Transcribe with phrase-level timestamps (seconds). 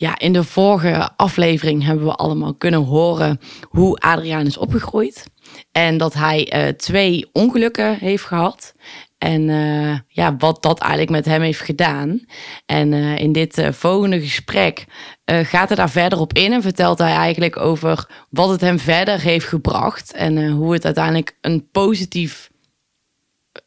[0.00, 5.24] Ja, in de vorige aflevering hebben we allemaal kunnen horen hoe Adriaan is opgegroeid.
[5.72, 8.74] En dat hij uh, twee ongelukken heeft gehad.
[9.18, 12.20] En uh, ja, wat dat eigenlijk met hem heeft gedaan.
[12.66, 14.84] En uh, in dit volgende gesprek
[15.24, 19.20] gaat hij daar verder op in en vertelt hij eigenlijk over wat het hem verder
[19.20, 20.12] heeft gebracht.
[20.12, 22.50] En hoe het uiteindelijk een positief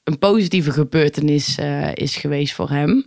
[0.04, 3.06] een positieve gebeurtenis uh, is geweest voor hem.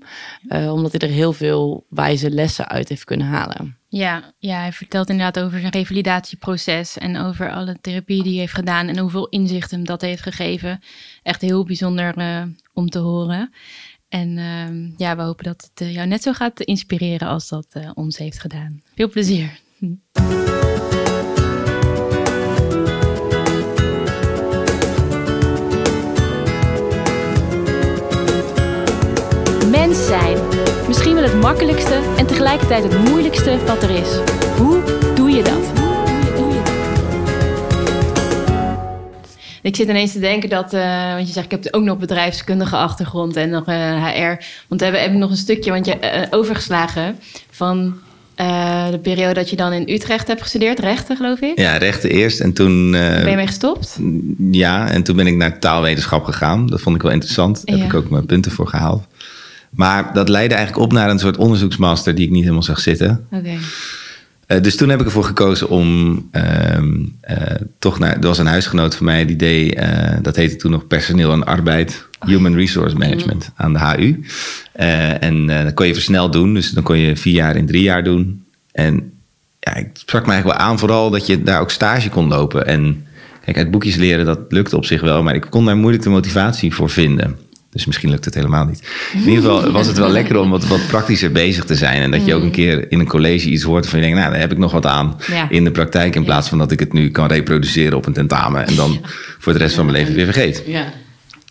[0.49, 3.79] Uh, omdat hij er heel veel wijze lessen uit heeft kunnen halen.
[3.89, 8.55] Ja, ja, hij vertelt inderdaad over zijn revalidatieproces en over alle therapie die hij heeft
[8.55, 10.81] gedaan en hoeveel inzicht hem dat heeft gegeven.
[11.23, 12.43] Echt heel bijzonder uh,
[12.73, 13.53] om te horen.
[14.09, 14.31] En
[14.97, 18.83] ja, we hopen dat het jou net zo gaat inspireren als dat ons heeft gedaan.
[18.95, 19.61] Veel plezier.
[31.25, 34.09] het makkelijkste en tegelijkertijd het moeilijkste wat er is.
[34.57, 34.83] Hoe
[35.15, 35.83] doe je dat?
[39.63, 42.77] Ik zit ineens te denken dat, uh, want je zegt, ik heb ook nog bedrijfskundige
[42.77, 44.45] achtergrond en nog uh, HR.
[44.69, 47.19] Want we hebben, hebben nog een stukje, want je uh, overgeslagen
[47.51, 47.95] van
[48.91, 51.59] de periode dat je dan in Utrecht hebt gestudeerd, rechten geloof ik?
[51.59, 52.91] Ja, rechten eerst en toen...
[52.91, 53.99] ben je mee gestopt?
[54.51, 56.67] Ja, en toen ben ik naar taalwetenschap gegaan.
[56.67, 57.67] Dat vond ik wel interessant.
[57.67, 57.83] Daar ja.
[57.83, 59.05] heb ik ook mijn punten voor gehaald.
[59.75, 63.27] Maar dat leidde eigenlijk op naar een soort onderzoeksmaster die ik niet helemaal zag zitten.
[63.31, 63.59] Okay.
[64.49, 66.43] Uh, dus toen heb ik ervoor gekozen om uh,
[67.31, 67.37] uh,
[67.79, 68.15] toch naar.
[68.15, 69.81] Er was een huisgenoot van mij die deed.
[70.23, 72.07] dat heette toen nog personeel en arbeid.
[72.27, 74.25] Human Resource Management aan de HU.
[75.21, 76.55] en dat kon je versneld doen.
[76.55, 78.45] Dus dan kon je vier jaar in drie jaar doen.
[78.73, 79.13] En
[79.61, 82.67] ja, ik sprak me eigenlijk wel aan, vooral dat je daar ook stage kon lopen.
[82.67, 83.07] En
[83.45, 85.23] kijk, uit boekjes leren, dat lukte op zich wel.
[85.23, 87.37] Maar ik kon daar moeilijk de motivatie voor vinden.
[87.75, 88.83] Dus misschien lukt het helemaal niet.
[89.13, 92.03] In ieder geval was het wel lekker om wat, wat praktischer bezig te zijn.
[92.03, 94.31] En dat je ook een keer in een college iets hoort van je denkt, nou,
[94.31, 95.51] daar heb ik nog wat aan ja.
[95.51, 96.15] in de praktijk.
[96.15, 98.67] In plaats van dat ik het nu kan reproduceren op een tentamen.
[98.67, 99.09] En dan ja.
[99.39, 100.63] voor de rest van mijn leven weer vergeet.
[100.67, 100.93] Ja.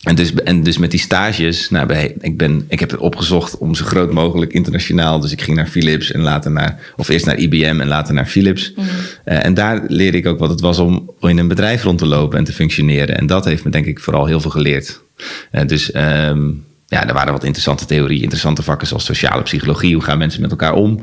[0.03, 3.57] En dus, en dus met die stages, nou, bij, ik, ben, ik heb het opgezocht
[3.57, 5.19] om zo groot mogelijk internationaal.
[5.19, 8.25] Dus ik ging naar Philips en later naar, of eerst naar IBM en later naar
[8.25, 8.73] Philips.
[8.75, 8.83] Mm.
[8.83, 12.05] Uh, en daar leerde ik ook wat het was om in een bedrijf rond te
[12.05, 13.17] lopen en te functioneren.
[13.17, 15.02] En dat heeft me denk ik vooral heel veel geleerd.
[15.51, 19.93] Uh, dus um, ja, er waren wat interessante theorieën, interessante vakken zoals sociale psychologie.
[19.93, 20.99] Hoe gaan mensen met elkaar om?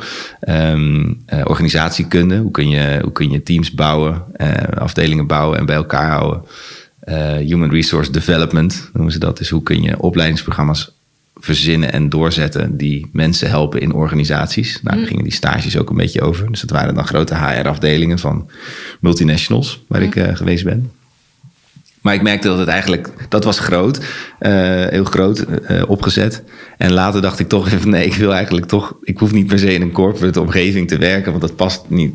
[0.48, 5.66] Um, uh, organisatiekunde, hoe kun, je, hoe kun je teams bouwen, uh, afdelingen bouwen en
[5.66, 6.44] bij elkaar houden?
[7.04, 9.38] Uh, human resource development noemen ze dat.
[9.38, 10.98] Dus hoe kun je opleidingsprogramma's
[11.34, 14.82] verzinnen en doorzetten die mensen helpen in organisaties.
[14.82, 16.50] Nou, daar gingen die stages ook een beetje over.
[16.50, 18.50] Dus dat waren dan grote HR-afdelingen van
[19.00, 20.90] multinationals waar ik uh, geweest ben.
[22.00, 26.42] Maar ik merkte dat het eigenlijk, dat was groot, uh, heel groot uh, opgezet.
[26.78, 29.58] En later dacht ik toch even, nee, ik wil eigenlijk toch, ik hoef niet per
[29.58, 32.14] se in een corporate omgeving te werken, want dat past niet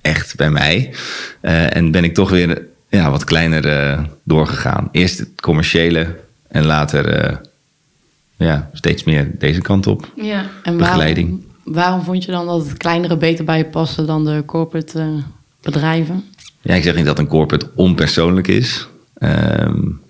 [0.00, 0.94] echt bij mij.
[1.42, 4.88] Uh, en ben ik toch weer ja, wat kleiner doorgegaan.
[4.92, 6.16] Eerst het commerciële
[6.48, 7.40] en later
[8.36, 10.12] ja, steeds meer deze kant op.
[10.16, 10.46] Ja.
[10.62, 11.28] En Begeleiding.
[11.28, 15.22] Waarom, waarom vond je dan dat het kleinere beter bij je paste dan de corporate
[15.62, 16.24] bedrijven?
[16.60, 18.88] Ja, ik zeg niet dat een corporate onpersoonlijk is.
[19.20, 20.00] Um,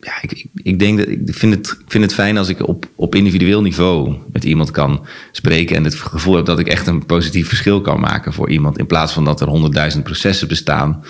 [0.00, 2.68] ja, ik, ik, ik, denk dat ik vind het, ik vind het fijn als ik
[2.68, 6.86] op, op individueel niveau met iemand kan spreken en het gevoel heb dat ik echt
[6.86, 8.78] een positief verschil kan maken voor iemand.
[8.78, 11.04] In plaats van dat er honderdduizend processen bestaan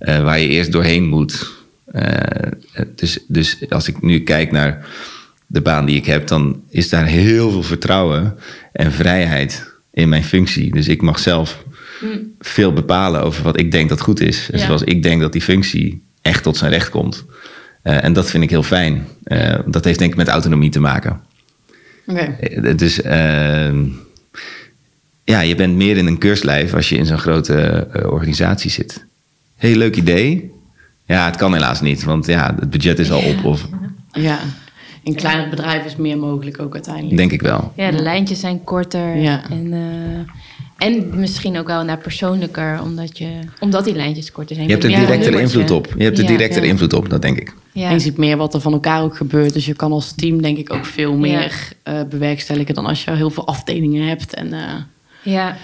[0.00, 1.52] uh, waar je eerst doorheen moet.
[1.94, 2.02] Uh,
[2.94, 4.86] dus, dus als ik nu kijk naar
[5.46, 8.36] de baan die ik heb, dan is daar heel veel vertrouwen
[8.72, 10.72] en vrijheid in mijn functie.
[10.72, 11.64] Dus ik mag zelf
[12.00, 12.34] mm.
[12.38, 14.48] veel bepalen over wat ik denk dat goed is.
[14.50, 14.64] En ja.
[14.64, 17.24] zoals ik denk dat die functie echt tot zijn recht komt.
[17.82, 19.06] Uh, en dat vind ik heel fijn.
[19.24, 21.20] Uh, dat heeft denk ik met autonomie te maken.
[22.06, 22.36] Okay.
[22.40, 22.96] Uh, dus
[25.24, 29.06] ja, je bent meer in een keurslijf als je in zo'n grote organisatie zit.
[29.56, 30.52] Heel leuk idee.
[31.06, 33.44] Ja, het kan helaas niet, want ja, het budget is al op.
[33.44, 33.68] Of...
[34.12, 34.38] Ja,
[35.02, 37.16] in kleiner bedrijf is meer mogelijk ook uiteindelijk.
[37.16, 37.72] Denk ik wel.
[37.76, 39.16] Ja, de lijntjes zijn korter.
[39.16, 39.50] Ja.
[39.50, 40.18] En, uh,
[40.78, 44.68] en misschien ook wel naar persoonlijker, omdat, je, omdat die lijntjes korter zijn.
[44.68, 45.94] Je hebt er directer invloed op.
[45.96, 46.68] Je hebt er directer ja.
[46.68, 47.54] invloed op, dat denk ik.
[47.72, 47.86] Ja.
[47.86, 49.52] En je ziet meer wat er van elkaar ook gebeurt.
[49.52, 53.10] Dus je kan als team denk ik ook veel meer uh, bewerkstelligen dan als je
[53.10, 54.34] heel veel afdelingen hebt.
[54.34, 54.60] En, uh,
[55.22, 55.56] Ja.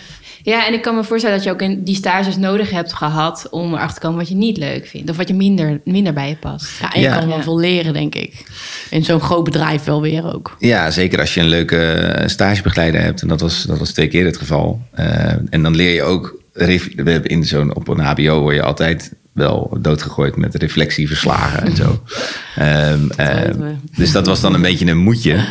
[0.43, 3.47] Ja, en ik kan me voorstellen dat je ook in die stages nodig hebt gehad
[3.51, 5.11] om erachter te komen wat je niet leuk vindt.
[5.11, 6.67] Of wat je minder, minder bij je past.
[6.81, 7.19] ja, en je Ja.
[7.19, 7.43] kan wel Ja.
[7.43, 8.45] veel leren, denk ik.
[8.91, 10.57] In zo'n groot bedrijf wel weer ook.
[10.59, 13.23] Ja, zeker als je een leuke stagebegeleider hebt.
[13.23, 14.81] En dat was, dat was twee keer het geval.
[14.99, 15.07] Uh,
[15.51, 16.39] en dan leer je ook...
[16.53, 21.63] ref- We hebben in zo'n, op een hbo word je altijd wel doodgegooid met reflectieverslagen
[21.67, 21.85] en zo.
[22.61, 25.45] Um, um, dus dat was dan een beetje een moedje.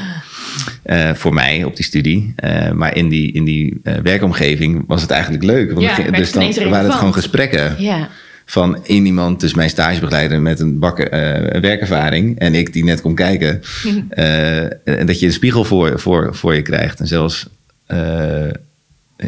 [0.84, 2.34] Eh, voor mij op die studie.
[2.36, 5.68] Eh, maar in die, in die eh, werkomgeving was het eigenlijk leuk.
[5.72, 8.10] Want Ja, ging- dus dan waren het gewoon gesprekken Ja.
[8.46, 12.40] van één iemand, dus mijn stagebegeleider met een eh, werkervaring.
[12.40, 13.62] En ik die net kom kijken.
[14.10, 14.64] Eh,
[15.00, 17.00] en dat je een spiegel voor, voor, voor je krijgt.
[17.00, 17.48] En zelfs,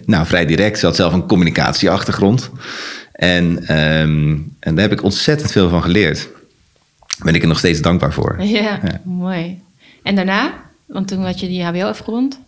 [0.05, 2.49] nou vrij direct, ze had zelf een communicatieachtergrond.
[3.11, 4.29] En, ehm,
[4.59, 6.27] en daar heb ik ontzettend veel van geleerd.
[7.23, 8.35] Ben ik er nog steeds dankbaar voor.
[8.39, 9.01] Ja, Ja.
[9.03, 9.59] mooi.
[10.03, 10.53] En daarna?
[10.91, 12.39] Want toen had je die HBO afgerond.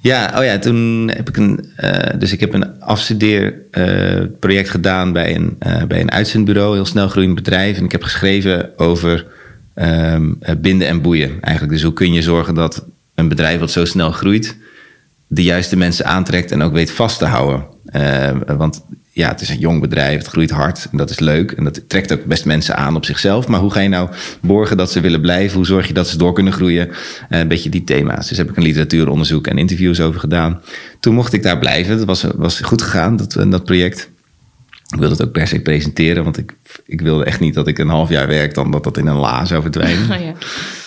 [0.00, 1.72] Ja, oh ja, toen heb ik een.
[1.76, 6.84] eh, dus ik heb een afstudeerproject gedaan bij een, eh, bij een uitzendbureau, een heel
[6.84, 7.76] snel groeiend bedrijf.
[7.78, 9.26] En ik heb geschreven over
[9.74, 11.40] ehm, eh, binden en boeien.
[11.40, 11.72] Eigenlijk.
[11.74, 14.56] Dus hoe kun je zorgen dat een bedrijf wat zo snel groeit,
[15.26, 17.66] de juiste mensen aantrekt en ook weet vast te houden.
[17.84, 21.52] Eh, want ja, het is een jong bedrijf, het groeit hard en dat is leuk.
[21.52, 23.48] En dat trekt ook best mensen aan op zichzelf.
[23.48, 24.10] Maar hoe ga je nou
[24.40, 25.56] borgen dat ze willen blijven?
[25.56, 26.88] Hoe zorg je dat ze door kunnen groeien?
[27.28, 28.28] Eh, een beetje die thema's.
[28.28, 30.60] Dus heb ik een literatuuronderzoek en interviews over gedaan.
[31.00, 31.96] Toen mocht ik daar blijven.
[31.96, 34.12] Dat was, was goed gegaan, dat, dat project.
[34.94, 36.56] Ik wilde het ook per se presenteren, want ik,
[36.86, 39.16] ik wilde echt niet dat ik een half jaar werk, dan dat dat in een
[39.16, 40.10] la zou verdwijnen.
[40.10, 40.34] Oh, ja.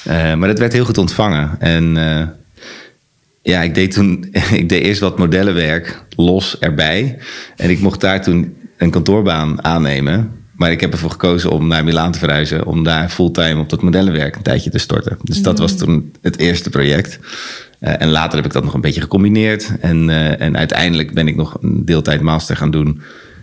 [0.03, 1.55] Eh, maar dat werd heel goed ontvangen.
[1.59, 2.27] En eh,
[3.47, 4.27] ja, ik deed toen,
[4.61, 7.19] ik deed eerst wat modellenwerk los erbij.
[7.55, 10.31] En ik mocht daar toen een kantoorbaan aannemen.
[10.51, 12.65] Maar ik heb ervoor gekozen om naar Milaan te verhuizen.
[12.65, 15.17] Om daar fulltime op dat modellenwerk een tijdje te storten.
[15.21, 17.19] Dus dat was toen het eerste project.
[17.79, 19.71] Eh, en later heb ik dat nog een beetje gecombineerd.
[19.81, 23.01] En, eh, en uiteindelijk ben ik nog een deeltijd master gaan doen.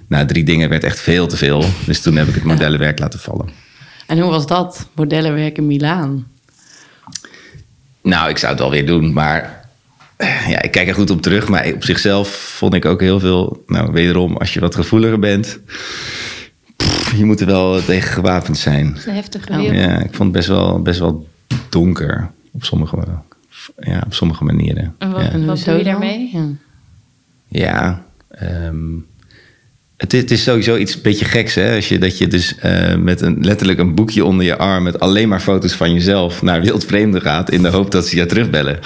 [0.09, 1.65] Nou, drie dingen werd echt veel te veel.
[1.87, 3.49] Dus toen heb ik het modellenwerk laten vallen.
[4.07, 6.27] En hoe was dat, modellenwerk in Milaan?
[8.03, 9.63] Nou, ik zou het wel weer doen, maar
[10.49, 11.49] ja, ik kijk er goed op terug.
[11.49, 15.58] Maar op zichzelf vond ik ook heel veel, nou wederom, als je wat gevoeliger bent,
[16.76, 18.87] pff, je moet er wel tegen gewapend zijn.
[18.87, 19.58] Het is een heftige Ja.
[19.58, 19.78] wereld.
[19.78, 21.28] Ja, ik vond het best wel, best wel
[21.69, 22.96] donker op sommige,
[23.81, 24.94] ja, op sommige manieren.
[24.99, 25.31] En wat- Ja.
[25.31, 26.31] En Wat doe je daarmee?
[26.32, 26.46] Ja.
[27.49, 28.76] Ja, ehm,
[29.96, 31.75] het, is, het is sowieso iets een beetje geks, hè?
[31.75, 34.82] Als je, dat je dus eh, met een, letterlijk een boekje onder je arm...
[34.82, 37.50] met alleen maar foto's van jezelf naar wildvreemden gaat...
[37.50, 38.78] in de hoop dat ze je terugbellen.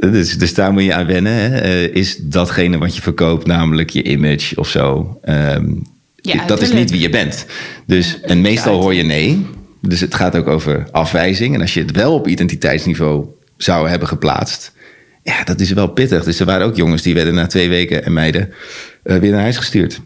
[0.00, 1.32] Dus, dus daar moet je aan wennen.
[1.32, 1.56] Hè?
[1.58, 5.18] Eh, is datgene wat je verkoopt, namelijk je image of zo...
[5.24, 5.72] ehm,
[6.16, 7.46] Ja, dat is niet wie je bent.
[7.86, 9.46] Dus, en meestal hoor je nee.
[9.82, 11.54] Dus het gaat ook over afwijzing.
[11.54, 13.26] En als je het wel op identiteitsniveau
[13.56, 14.72] zou hebben geplaatst...
[15.22, 16.24] Ja, dat is wel pittig.
[16.24, 18.52] Dus er waren ook jongens die werden na twee weken en meiden
[19.02, 20.00] eh, weer naar huis gestuurd.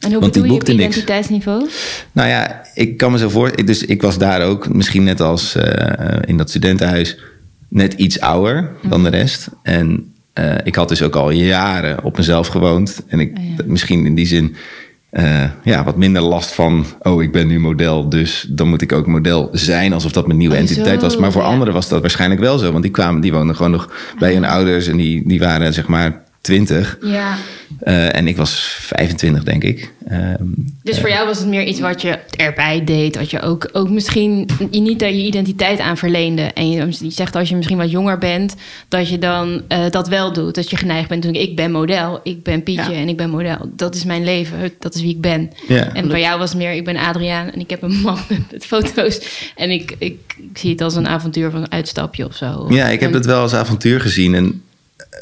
[0.00, 0.82] En hoe Want die bedoel je op boekte niks.
[0.84, 1.68] identiteitsniveau?
[2.12, 3.64] Nou ja, ik kan me zo voor.
[3.64, 7.18] Dus ik was daar ook, misschien net als eh, in dat studentenhuis,
[7.68, 9.48] net iets ouder dan de rest.
[9.62, 13.02] En eh, ik had dus ook al jaren op mezelf gewoond.
[13.08, 13.64] En ik, Oh ja.
[13.66, 14.56] misschien in die zin
[15.10, 18.92] eh, ja, wat minder last van, oh, ik ben nu model, dus dan moet ik
[18.92, 21.16] ook model zijn alsof dat mijn nieuwe Oh, entiteit zo, was.
[21.16, 21.48] Maar voor ja.
[21.48, 24.44] anderen was dat waarschijnlijk wel zo, want die kwamen, die woonden gewoon nog bij hun
[24.44, 26.98] ouders en die, die waren zeg maar twintig.
[27.02, 27.36] Ja.
[27.80, 29.92] Eh, en ik was 25, denk ik.
[30.08, 30.44] Ehm,
[30.82, 33.16] Dus voor jou was het meer iets wat je erbij deed.
[33.16, 36.42] Wat je ook, ook misschien je niet daar je identiteit aan verleende.
[36.42, 38.54] En je, je zegt als je misschien wat jonger bent,
[38.88, 40.54] dat je dan eh, dat wel doet.
[40.54, 41.24] Dat je geneigd bent.
[41.24, 42.98] Ik ben model, ik ben Pietje Ja.
[42.98, 43.70] en ik ben model.
[43.76, 45.52] Dat is mijn leven, dat is wie ik ben.
[45.68, 45.92] Ja.
[45.94, 48.18] En bij jou was het meer, ik ben Adriaan en ik heb een man
[48.52, 49.20] met foto's.
[49.56, 52.66] En ik, ik, ik zie het als een avontuur van een uitstapje of zo.
[52.68, 54.34] Ja, ik heb En- het wel als avontuur gezien.
[54.34, 54.62] En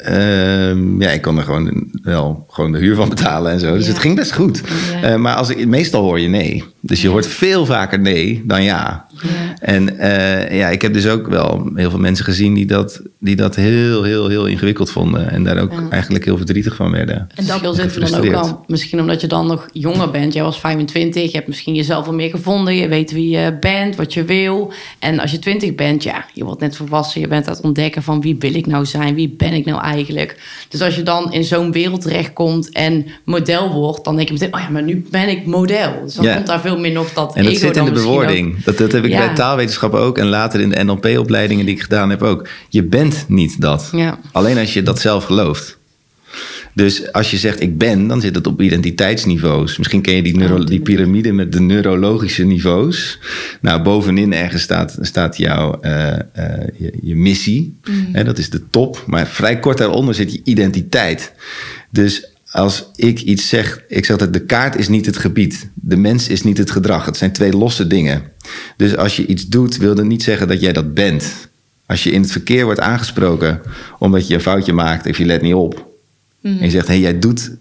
[0.03, 3.73] ehm, ja, ik kon er gewoon wel gewoon de huur van betalen en zo.
[3.73, 3.89] Dus Ja.
[3.91, 4.61] het ging best goed.
[5.01, 5.01] Ja.
[5.09, 6.63] Eh, maar als ik, meestal hoor je nee.
[6.87, 9.05] Dus je hoort veel vaker nee dan ja.
[9.21, 9.29] Ja.
[9.59, 13.35] En eh, ja, ik heb dus ook wel heel veel mensen gezien die dat, die
[13.35, 15.29] dat heel, heel, heel ingewikkeld vonden.
[15.31, 15.87] En daar ook Ja.
[15.89, 17.15] eigenlijk heel verdrietig van werden.
[17.35, 18.63] En dat verschil zit er dan ook wel.
[18.67, 20.33] Misschien omdat je dan nog jonger bent.
[20.33, 21.23] Jij was 25.
[21.23, 22.75] Je hebt misschien jezelf al meer gevonden.
[22.75, 24.71] Je weet wie je bent, wat je wil.
[24.99, 27.21] En als je 20 bent, ja, je wordt net volwassen.
[27.21, 29.15] Je bent aan het ontdekken van wie wil ik nou zijn?
[29.15, 30.39] Wie ben ik nou eigenlijk?
[30.69, 34.53] Dus als je dan in zo'n wereld terechtkomt en model wordt, dan denk je meteen,
[34.53, 35.91] oh ja, maar nu ben ik model.
[36.03, 36.33] Dus dan Ja.
[36.35, 38.63] komt daar veel nog dat En dat ego zit in de bewoording.
[38.63, 39.25] Dat, dat heb ik Ja.
[39.25, 40.17] bij taalwetenschappen ook.
[40.17, 42.47] En later in de NLP-opleidingen die ik gedaan heb ook.
[42.69, 43.89] Je bent niet dat.
[43.91, 44.19] Ja.
[44.31, 45.77] Alleen als je dat zelf gelooft.
[46.73, 49.77] Dus als je zegt ik ben, dan zit het op identiteitsniveaus.
[49.77, 53.19] Misschien ken je die, neuro- die piramide met de neurologische niveaus.
[53.61, 56.19] Nou, bovenin ergens staat, staat jouw eh, eh,
[56.77, 57.77] je, je missie.
[58.11, 59.03] Hè, dat is de top.
[59.05, 61.33] Maar vrij kort daaronder zit je identiteit.
[61.89, 65.69] Dus als ik iets zeg, ik zeg dat de kaart is niet het gebied.
[65.73, 67.05] De mens is niet het gedrag.
[67.05, 68.21] Het zijn twee losse dingen.
[68.77, 71.49] Dus als je iets doet, wil dat niet zeggen dat jij dat bent.
[71.85, 73.61] Als je in het verkeer wordt aangesproken
[73.99, 75.85] omdat je een foutje maakt of je let niet op.
[76.41, 77.51] En je zegt, hé, hey, jij doet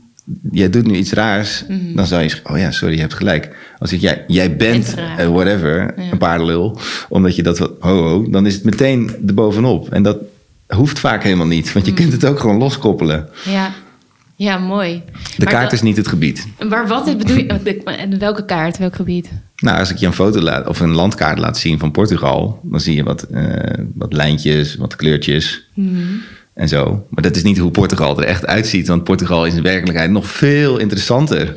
[0.50, 1.64] jij doet nu iets raars,
[1.94, 3.56] dan zou je zeggen, oh ja, sorry, je hebt gelijk.
[3.78, 6.78] Als ik, jij, jij bent eh, whatever, een paardenlul,
[7.08, 9.92] omdat je dat, ho ho, dan is het meteen erbovenop.
[9.92, 10.18] En dat
[10.66, 13.28] hoeft vaak helemaal niet, want je kunt het ook gewoon loskoppelen.
[13.44, 13.74] Ja,
[14.36, 15.02] ja mooi.
[15.36, 16.46] De Maar kaart dat- is niet het gebied.
[16.68, 17.82] Maar wat bedoel je?
[17.84, 19.28] En welke kaart, welk gebied?
[19.56, 22.80] Nou, als ik je een foto laat of een landkaart laat zien van Portugal, dan
[22.80, 23.44] zie je wat, eh,
[23.94, 25.68] wat lijntjes, wat kleurtjes
[26.54, 27.06] en zo.
[27.10, 30.26] Maar dat is niet hoe Portugal er echt uitziet, want Portugal is in werkelijkheid nog
[30.26, 31.56] veel interessanter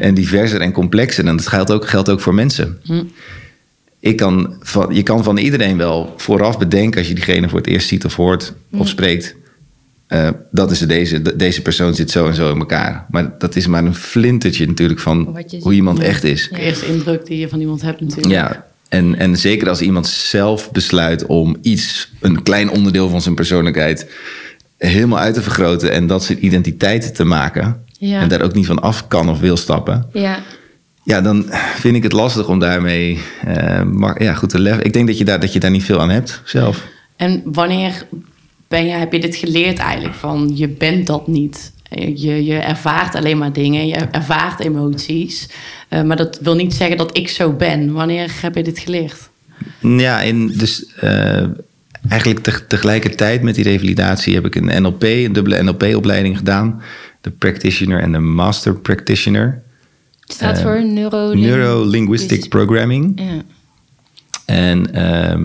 [0.00, 1.26] en diverser en complexer.
[1.26, 2.80] En dat geldt ook, geldt ook voor mensen.
[4.00, 7.68] Ik kan van, je kan van iedereen wel vooraf bedenken als je diegene voor het
[7.68, 9.36] eerst ziet of hoort of spreekt.
[10.10, 13.06] Eh, dat is er deze, de- deze persoon zit zo en zo in elkaar.
[13.10, 16.48] Maar dat is maar een flintertje natuurlijk van hoe iemand echt is.
[16.52, 18.26] De eerste indruk die je van iemand hebt natuurlijk.
[18.34, 23.34] Ja, en, en zeker als iemand zelf besluit om iets, een klein onderdeel van zijn
[23.34, 24.10] persoonlijkheid,
[24.78, 27.84] helemaal uit te vergroten en dat zijn identiteit te maken.
[27.98, 28.20] Ja.
[28.20, 30.06] En daar ook niet van af kan of wil stappen.
[30.12, 30.38] Ja,
[31.04, 34.84] Ja, dan vind ik het lastig om daarmee eh, maar, ja, goed te leven.
[34.84, 36.86] Ik denk dat je, daar, dat je daar niet veel aan hebt zelf.
[37.16, 38.06] En wanneer
[38.70, 41.72] ben je, heb je dit geleerd eigenlijk van je bent dat niet?
[42.14, 45.48] Je, je ervaart alleen maar dingen, je ervaart emoties.
[45.88, 47.92] Eh, maar dat wil niet zeggen dat ik zo ben.
[47.92, 49.28] Wanneer heb je dit geleerd?
[49.80, 51.44] Ja, en dus eh,
[52.08, 56.82] eigenlijk te- tegelijkertijd met die revalidatie heb ik een NLP, een dubbele NLP-opleiding gedaan.
[57.20, 59.62] De practitioner en de master practitioner.
[60.20, 61.32] het staat Eh, voor neuro...
[61.34, 63.12] Neuro-linguistic programming.
[63.20, 63.42] Ja.
[64.50, 65.38] En eh,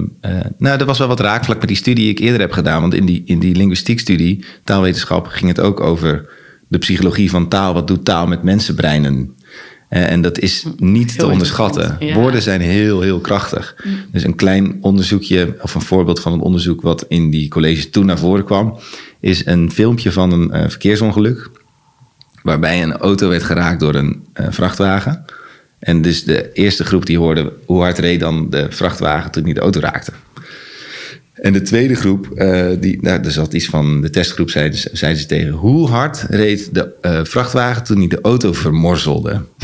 [0.57, 2.81] nou, er was wel wat raakvlak met die studie die ik eerder heb gedaan.
[2.81, 6.29] Want in die, in die linguïstiekstudie, taalwetenschap, ging het ook over
[6.67, 7.73] de psychologie van taal.
[7.73, 9.35] Wat doet taal met mensenbreinen?
[9.89, 11.95] Eh, en dat is niet te onderschatten.
[11.99, 12.13] ja.
[12.13, 13.75] Woorden zijn heel, heel krachtig.
[14.11, 18.05] Dus een klein onderzoekje, of een voorbeeld van een onderzoek wat in die college toen
[18.05, 18.79] naar voren kwam,
[19.19, 21.49] is een filmpje van een eh, verkeersongeluk.
[22.43, 25.25] Waarbij een auto werd geraakt door een vrachtwagen.
[25.79, 29.53] En dus de eerste groep die hoorde hoe hard reed dan de vrachtwagen toen hij
[29.53, 30.11] de auto raakte.
[31.33, 34.89] En de tweede groep, eh, die, nou, er zat iets van de testgroep, zeiden, ze-
[34.93, 35.51] zeiden ze tegen.
[35.51, 39.41] Hoe hard reed de eh, vrachtwagen toen hij de auto vermorzelde?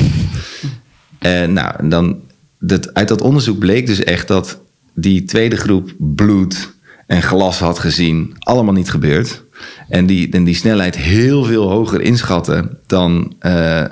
[1.20, 2.22] En nou, dan,
[2.60, 4.62] dat, uit dat onderzoek bleek dus echt dat
[4.94, 6.74] die tweede groep bloed
[7.08, 9.44] en glas had gezien, allemaal niet gebeurd.
[9.90, 13.90] En die, en die snelheid heel veel hoger inschatten dan, eh, eh,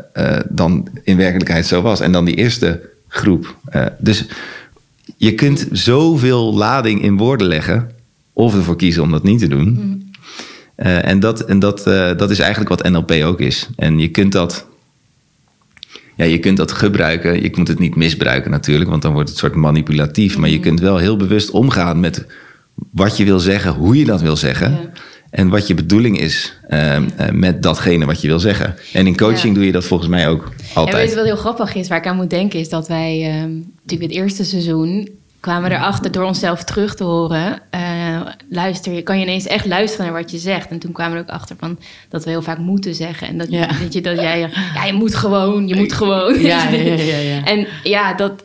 [0.49, 1.99] dan in werkelijkheid zo was.
[1.99, 3.55] En dan die eerste groep.
[3.65, 4.25] Eh, dus
[5.17, 7.91] je kunt zoveel lading in woorden leggen,
[8.33, 9.97] of ervoor kiezen om dat niet te doen.
[10.75, 11.83] Eh, en dat, en dat,
[12.17, 13.67] dat is eigenlijk wat NLP ook is.
[13.75, 14.67] En je kunt dat
[16.19, 17.41] ja, je kunt dat gebruiken.
[17.41, 20.37] Je moet het niet misbruiken natuurlijk, want dan wordt het soort manipulatief.
[20.37, 22.25] Maar je kunt wel heel bewust omgaan met
[22.91, 24.71] wat je wil zeggen, hoe je dat wil zeggen.
[24.71, 24.89] Ja.
[25.29, 28.75] En wat je bedoeling is eh, eh, met datgene wat je wil zeggen.
[28.93, 29.53] En in coaching Ja.
[29.53, 31.09] doe je dat volgens mij ook En weet altijd.
[31.09, 34.11] je wat heel grappig is, waar ik aan moet denken, is dat wij ehm, natuurlijk
[34.11, 35.09] het eerste seizoen
[35.39, 37.59] kwamen erachter door onszelf terug te horen.
[37.69, 40.69] eh, luister, je kan je ineens echt luisteren naar wat je zegt.
[40.69, 43.27] En toen kwamen we er ook achter van dat we heel vaak moeten zeggen.
[43.27, 43.67] En dat, Ja.
[43.81, 44.39] dat, je, dat jij,
[44.75, 46.39] ja, je moet gewoon, je moet gewoon.
[46.41, 47.43] Ja, ja, ja, ja, ja.
[47.53, 48.43] En ja, dat.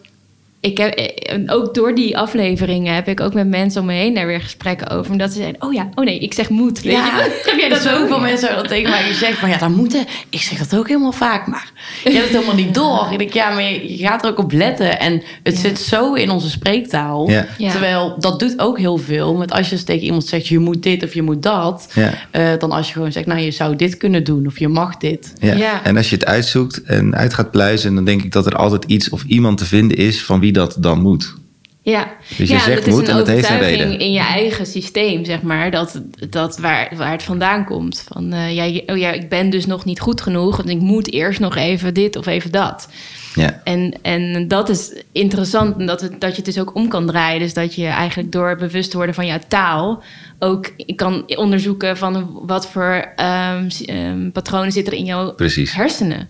[0.65, 4.15] Ik heb, en ook door die afleveringen heb ik ook met mensen om me heen
[4.15, 5.13] daar weer gesprekken over.
[5.13, 6.81] Omdat ze zeiden, oh ja, oh nee, ik zeg moet.
[6.83, 7.43] Weet Ja, je?
[7.45, 8.21] heb jij dat zoveel ook?
[8.21, 9.39] mensen dat tegen mij gezegd.
[9.39, 10.05] Van ja, dat moeten.
[10.31, 11.73] Ik zeg dat ook helemaal vaak, maar
[12.05, 13.09] je hebt het helemaal niet door.
[13.11, 15.01] Ik denk, ja, maar je, gaat er ook op letten.
[15.01, 17.31] En het zit zo in onze spreektaal.
[17.31, 17.47] Ja.
[17.59, 19.35] Terwijl dat doet ook heel veel.
[19.35, 21.89] Met als je dus tegen iemand zegt, je moet dit of je moet dat.
[21.95, 22.13] Ja.
[22.31, 24.47] eh, dan als je gewoon zegt, nou, je zou dit kunnen doen.
[24.47, 25.33] Of je mag dit.
[25.41, 25.55] Ja.
[25.55, 25.85] Ja.
[25.85, 28.85] En als je het uitzoekt en uit gaat pluizen, dan denk ik dat er altijd
[28.85, 31.35] iets of iemand te vinden is van wie dat dan moet.
[31.83, 34.07] Ja, Dus je ja, zegt moet een en dat heeft een overtuiging reden.
[34.07, 38.05] in je eigen systeem, zeg maar, dat, dat waar, waar het vandaan komt.
[38.13, 41.13] Van, ja, je- oh ja, ik ben dus nog niet goed genoeg, want ik moet
[41.13, 42.89] eerst nog even dit of even dat.
[43.35, 43.61] Ja.
[43.65, 47.07] En, en dat is interessant, en dat, het, dat je het dus ook om kan
[47.07, 47.41] draaien.
[47.41, 50.03] Dus dat je eigenlijk door bewust te worden van jouw taal...
[50.39, 55.75] ook kan onderzoeken van wat voor ehm, ehm, patronen zitten er in jouw Precies.
[55.75, 56.29] hersenen.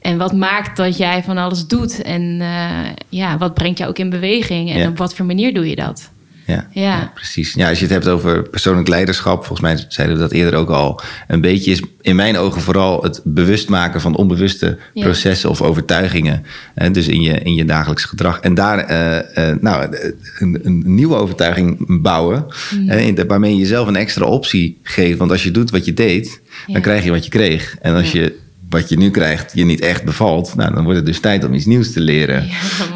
[0.00, 2.02] En wat maakt dat jij van alles doet.
[2.02, 4.70] En eh, ja, wat brengt jou ook in beweging.
[4.70, 4.88] En Ja.
[4.88, 6.10] op wat voor manier doe je dat.
[6.50, 6.82] Ja, Ja.
[6.82, 7.54] ja, precies.
[7.54, 10.70] Ja, als je het hebt over persoonlijk leiderschap, volgens mij zeiden we dat eerder ook
[10.70, 11.00] al.
[11.28, 15.02] Een beetje is in mijn ogen vooral het bewust maken van onbewuste Ja.
[15.04, 16.44] processen of overtuigingen.
[16.74, 18.40] hè, dus in je, in je dagelijks gedrag.
[18.40, 19.96] En daar eh, eh, nou,
[20.38, 22.88] een, een nieuwe overtuiging bouwen, Mm.
[22.88, 25.18] hè, waarmee je jezelf een extra optie geeft.
[25.18, 27.76] Want als je doet wat je deed, dan krijg je wat je kreeg.
[27.80, 28.38] En als je
[28.70, 31.54] wat je nu krijgt je niet echt bevalt, nou, dan wordt het dus tijd om
[31.54, 32.46] iets nieuws te leren.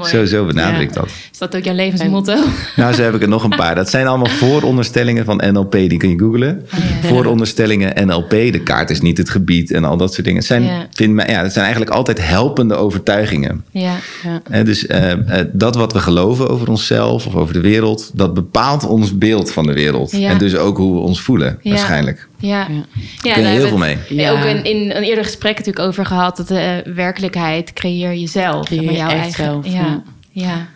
[0.02, 1.00] Ja, zo, zo benadruk ik Ja.
[1.00, 1.11] dat.
[1.33, 2.37] Is dat ook jouw levensmotto?
[2.76, 3.75] Nou, zo heb ik er nog een paar.
[3.75, 5.73] Dat zijn allemaal vooronderstellingen van NLP.
[5.73, 6.66] Die kun je googlen.
[6.71, 7.09] ja.
[7.09, 8.31] Vooronderstellingen NLP.
[8.31, 10.38] De kaart is niet het gebied en al dat soort dingen.
[10.38, 10.87] Het zijn, Ja.
[10.93, 13.64] vind ja, het zijn eigenlijk altijd helpende overtuigingen.
[13.71, 14.40] Ja, Ja.
[14.50, 18.35] Hè, dus eh, eh, dat wat we geloven over onszelf of over de wereld, dat
[18.35, 20.11] bepaalt ons beeld van de wereld.
[20.11, 20.31] Ja.
[20.31, 21.71] En dus ook hoe we ons voelen, Ja.
[21.71, 22.28] waarschijnlijk.
[22.47, 22.67] Ja.
[22.69, 22.85] Ja.
[23.23, 23.37] ja.
[23.37, 23.99] Je daar heel veel mee.
[24.09, 24.31] Ja.
[24.31, 28.27] Ook in, in een eerder gesprek natuurlijk over gehad dat de eh, werkelijkheid creëer je
[28.27, 28.67] zelf.
[28.67, 29.45] Creëer maar je jouw echt eigen.
[29.45, 29.73] zelf, ja.
[29.73, 30.03] ja.
[30.33, 30.67] ja.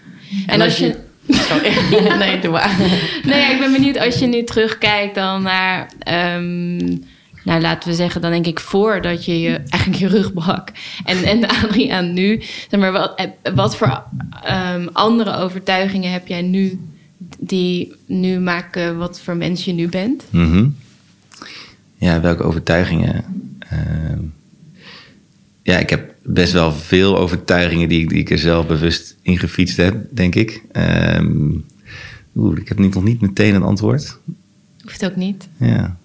[0.47, 0.97] En, als je.
[1.29, 1.73] Sorry.
[2.25, 2.77] nee, doe maar.
[3.23, 5.91] Nee, ja, ik ben benieuwd als je nu terugkijkt dan naar.
[5.99, 6.77] ehm,
[7.45, 10.69] nou, laten we zeggen, dan denk ik voordat je je eigenlijk je rug brak.
[11.05, 12.43] En, en de Adriaan nu.
[12.71, 14.03] Zeg maar, wat, eh, wat voor
[14.43, 16.81] ehm, andere overtuigingen heb jij nu
[17.39, 20.25] die nu maken wat voor mens je nu bent?
[20.31, 20.67] Mhm.
[21.99, 23.25] Ja, welke overtuigingen?
[23.59, 24.21] Ehm,
[25.62, 29.38] ja, ik heb best wel veel overtuigingen die, ik- die ik er zelf bewust in
[29.38, 30.62] gefietst heb, denk ik.
[30.73, 31.50] Ehm,
[32.37, 34.19] Oeh, ik heb niet, nog niet meteen een antwoord.
[34.83, 35.49] Hoeft ook niet.
[35.57, 35.97] Ja.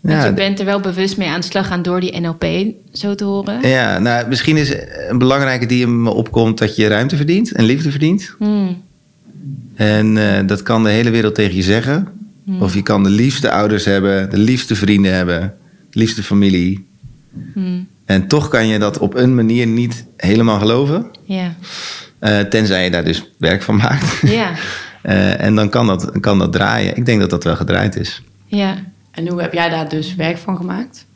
[0.00, 2.46] Want Ja, je bent er wel bewust mee aan de slag gaan door die NLP
[2.92, 3.68] zo te horen.
[3.68, 4.74] ja, nou, misschien is
[5.08, 8.34] een belangrijke die in me opkomt dat je ruimte verdient en liefde verdient.
[8.38, 8.82] Hmm.
[9.74, 12.08] En eh, dat kan de hele wereld tegen je zeggen.
[12.60, 15.54] Of je kan de liefste ouders hebben, de liefste vrienden hebben,
[15.90, 16.86] de liefste familie.
[17.54, 17.88] Hmm.
[18.04, 21.10] En toch kan je dat op een manier niet helemaal geloven.
[21.24, 21.54] Ja.
[22.18, 24.20] eh, tenzij je daar dus werk van maakt.
[24.30, 24.52] Ja.
[25.02, 26.96] Eh, en dan kan dat, kan dat draaien.
[26.96, 28.22] Ik denk dat dat wel gedraaid is.
[28.46, 28.76] Ja.
[29.10, 31.06] En hoe heb jij daar dus werk van gemaakt?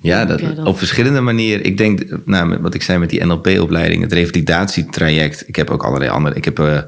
[0.00, 1.64] Ja, dat, op verschillende manieren.
[1.64, 5.48] Ik denk, nou, met wat ik zei met die NLP-opleiding, het revalidatietraject.
[5.48, 6.34] Ik heb ook allerlei andere.
[6.34, 6.84] Ik heb eh, eh,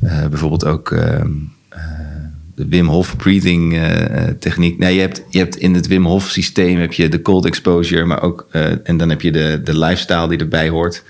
[0.00, 1.26] bijvoorbeeld ook ehm, eh,
[2.58, 4.78] de Wim Hof breathing eh, eh, techniek.
[4.78, 8.04] Nou, je, hebt, je hebt in het Wim Hof systeem heb je de cold exposure,
[8.04, 11.02] maar ook eh, en dan heb je de, de lifestyle die erbij hoort.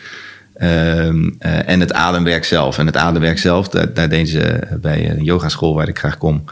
[0.59, 2.79] Ehm, eh, en het ademwerk zelf.
[2.79, 6.45] En het ademwerk zelf, daar, daar deden ze bij een yogaschool waar ik graag kom,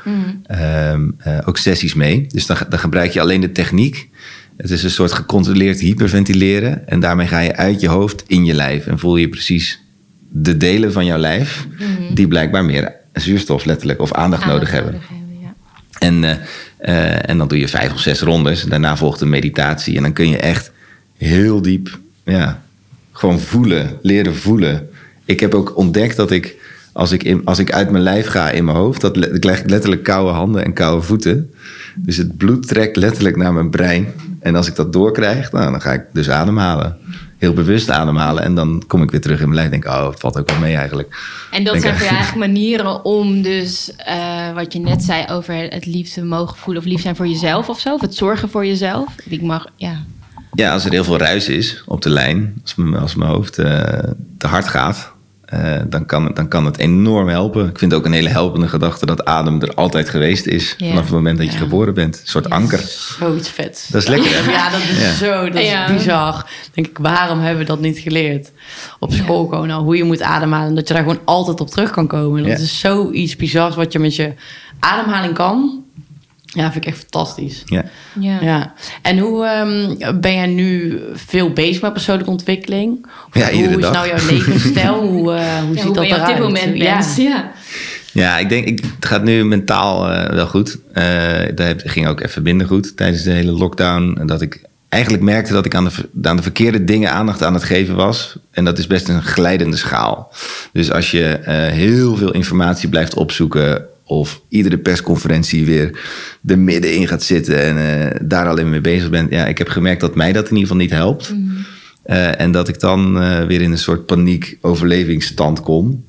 [0.46, 2.26] ehm, eh, ook sessies mee.
[2.28, 4.08] Dus dan, dan gebruik je alleen de techniek.
[4.56, 6.88] Het is een soort gecontroleerd hyperventileren.
[6.88, 8.86] En daarmee ga je uit je hoofd in je lijf.
[8.86, 9.82] En voel je precies
[10.30, 11.66] de delen van jouw lijf...
[12.14, 15.00] die blijkbaar meer zuurstof letterlijk of aandacht, nodig hebben.
[15.40, 15.54] ja.
[15.98, 16.36] En, eh,
[16.76, 18.62] eh, en dan doe je vijf of zes rondes.
[18.62, 19.96] Daarna volgt een meditatie.
[19.96, 20.72] En dan kun je echt
[21.16, 22.62] heel diep ja,
[23.12, 24.88] gewoon voelen, leren voelen.
[25.24, 26.54] Ik heb ook ontdekt dat ik,
[26.92, 29.00] als ik, in, als ik uit mijn lijf ga in mijn hoofd...
[29.00, 31.50] Dat, ik krijg letterlijk koude handen en koude voeten.
[31.94, 34.06] Dus het bloed trekt letterlijk naar mijn brein.
[34.40, 36.96] En als ik dat doorkrijg, nou, dan ga ik dus ademhalen.
[37.38, 38.42] Heel bewust ademhalen.
[38.42, 40.50] En dan kom ik weer terug in mijn lijf en denk oh, het valt ook
[40.50, 41.16] wel mee eigenlijk.
[41.50, 45.24] En dat Denk zijn voor jou eigenlijk manieren om dus, eh, wat je net zei
[45.30, 48.48] over het liefde mogen voelen of lief zijn voor jezelf of zo, of het zorgen
[48.48, 49.14] voor jezelf.
[49.24, 50.04] Ik mag, ja.
[50.52, 53.58] Ja, als er heel veel ruis is op de lijn, als mijn, als mijn hoofd
[53.58, 53.98] eh,
[54.38, 55.12] te hard gaat,
[55.46, 57.68] eh, dan, kan, het- dan kan het enorm helpen.
[57.68, 60.74] Ik vind het ook een hele helpende gedachte dat adem er altijd geweest is.
[60.78, 60.88] Ja.
[60.88, 62.14] Vanaf het moment dat je geboren bent.
[62.20, 62.78] Een soort anker.
[63.18, 63.88] Zoiets vets.
[63.88, 64.50] Dat is lekker, hè?
[64.52, 65.12] Ja, dat is Ja.
[65.12, 65.92] zo, dat is Ja.
[65.92, 66.46] bizar.
[66.72, 68.52] Denk ik, waarom hebben we dat niet geleerd?
[68.98, 70.68] Op school gewoon al, hoe je moet ademhalen.
[70.68, 72.42] En dat je daar gewoon altijd op terug kan komen.
[72.42, 72.64] Dat Ja.
[72.64, 74.32] is zoiets bizars wat je met je
[74.80, 75.84] ademhaling kan.
[76.56, 77.62] Ja, vind ik echt fantastisch.
[77.64, 77.84] Ja.
[78.20, 78.38] Ja.
[78.40, 78.72] Ja.
[79.02, 83.06] En hoe ehm, ben jij nu veel bezig met persoonlijke ontwikkeling?
[83.28, 83.92] Of Ja, iedere hoe is dag.
[83.92, 85.00] nou jouw levensstijl?
[85.00, 86.36] hoe, eh, hoe Ja, ziet hoe dat ben je op eruit?
[86.36, 86.98] dit moment ja.
[86.98, 87.16] bent.
[87.16, 87.52] Ja.
[88.12, 90.78] Ja, ik denk, ik, het gaat nu mentaal eh, wel goed.
[90.92, 91.02] Eh
[91.54, 94.16] daar heb- ging ook even minder goed tijdens de hele lockdown.
[94.20, 95.90] En Dat ik eigenlijk merkte dat ik aan de,
[96.28, 98.36] aan de verkeerde dingen aandacht aan het geven was.
[98.50, 100.32] En dat is best een glijdende schaal.
[100.72, 103.84] Dus als je eh, heel veel informatie blijft opzoeken.
[104.08, 105.98] Of iedere persconferentie weer
[106.46, 109.30] er middenin gaat zitten en eh, daar alleen mee bezig bent.
[109.30, 111.34] Ja, ik heb gemerkt dat mij dat in ieder geval niet helpt.
[112.06, 116.04] Eh, en dat ik dan eh, weer in een soort paniek overlevingsstand kom.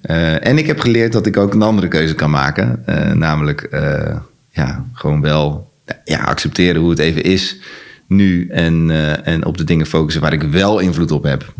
[0.00, 2.82] Eh, en ik heb geleerd dat ik ook een andere keuze kan maken.
[3.18, 3.68] Namelijk
[4.50, 5.72] ja, gewoon wel
[6.04, 7.58] ja, accepteren hoe het even is
[8.06, 8.48] nu.
[8.48, 8.90] En,
[9.24, 11.54] en op de dingen focussen waar ik wel invloed op heb.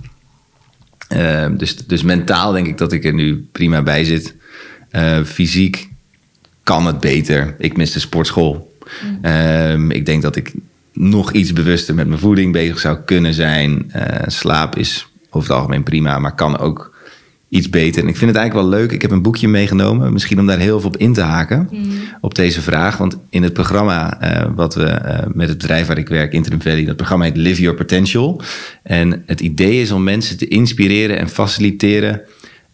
[1.57, 4.35] Dus, dus mentaal denk ik dat ik er nu prima bij zit.
[4.97, 5.89] Eh, fysiek
[6.63, 7.55] kan het beter.
[7.59, 8.77] Ik mis de sportschool.
[9.23, 10.53] Ehm, ik denk dat ik
[10.93, 13.93] nog iets bewuster met mijn voeding bezig zou kunnen zijn.
[13.93, 16.95] Eh, slaap is over het algemeen prima, maar kan ook
[17.49, 18.03] iets beter.
[18.03, 18.93] En ik vind het eigenlijk wel leuk.
[18.93, 20.13] Ik heb een boekje meegenomen.
[20.13, 21.69] Misschien om daar heel veel op in te haken.
[22.21, 22.97] Op deze vraag.
[22.97, 25.01] Want in het programma eh, wat we
[25.33, 26.85] met het bedrijf waar ik werk, Interim Valley.
[26.85, 28.43] Dat programma heet Live Your Potential.
[28.83, 32.23] En het idee is om mensen te inspireren en faciliteren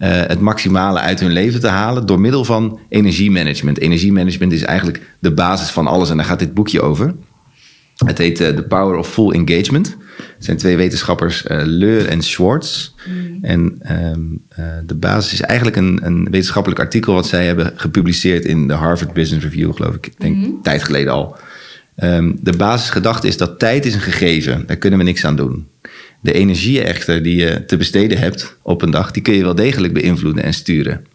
[0.03, 3.79] eh, het maximale uit hun leven te halen door middel van energiemanagement.
[3.79, 7.15] Energiemanagement is eigenlijk de basis van alles en daar gaat dit boekje over.
[7.97, 9.97] Het heet uh, The Power of Full Engagement.
[10.17, 12.91] Het zijn twee wetenschappers, uh, Leur en Schwartz.
[13.43, 17.15] En um, uh, de basis is eigenlijk een, een, wetenschappelijk artikel...
[17.15, 20.13] wat zij hebben gepubliceerd in de Harvard Business Review, geloof ik.
[20.19, 20.63] Denk mm -hmm.
[20.63, 21.37] tijd geleden al.
[21.97, 24.67] Um, de basisgedachte is dat tijd is een gegeven.
[24.67, 25.67] Daar kunnen we niks aan doen.
[26.23, 29.11] De energie echter die je te besteden hebt op een dag...
[29.11, 31.07] die kun je wel degelijk beïnvloeden en sturen.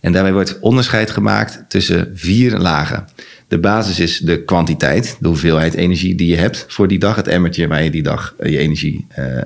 [0.00, 3.04] En daarbij wordt onderscheid gemaakt tussen vier lagen.
[3.48, 7.16] De basis is de kwantiteit, de hoeveelheid energie die je hebt voor die dag.
[7.16, 9.36] Het emmertje waar je die dag je energie, uh,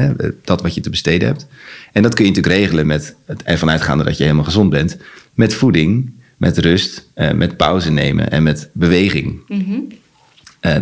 [0.00, 0.10] uh,
[0.44, 1.46] dat wat je te besteden hebt.
[1.92, 4.96] En dat kun je natuurlijk regelen met het ervan uitgaande dat je helemaal gezond bent.
[5.34, 9.40] Met voeding, met rust, uh, met pauze nemen en met beweging.
[9.48, 9.88] Mm-hmm.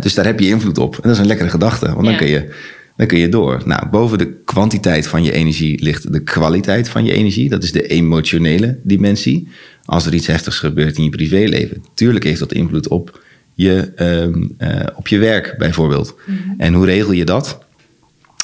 [0.01, 0.95] dus daar heb je invloed op.
[0.95, 2.55] En dat is een lekkere gedachte, want dan kun je
[2.97, 3.63] dan kun je door.
[3.65, 7.49] Nou, boven de kwantiteit van je energie ligt de kwaliteit van je energie.
[7.49, 9.49] Dat is de emotionele dimensie.
[9.85, 11.85] Als er iets heftigs gebeurt in je privéleven.
[11.95, 13.21] Tuurlijk heeft dat invloed op
[13.55, 16.15] je, um, uh, op je werk bijvoorbeeld.
[16.27, 16.55] Mm-hmm.
[16.59, 17.59] En hoe regel je dat?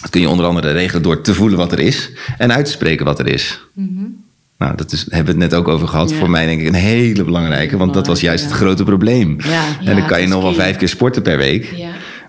[0.01, 2.11] Dat kun je onder andere regelen door te voelen wat er is.
[2.39, 3.61] En uit te spreken wat er is.
[3.75, 4.27] Mm-hmm.
[4.59, 6.11] Nou, dat is, hebben we het net ook over gehad.
[6.11, 6.17] Ja.
[6.17, 7.77] Voor mij denk ik een hele belangrijke.
[7.77, 8.51] Want dat was juist ja.
[8.51, 9.37] het grote probleem.
[9.41, 11.75] Ja, en dan kan je nog wel vijf keer sporten per week.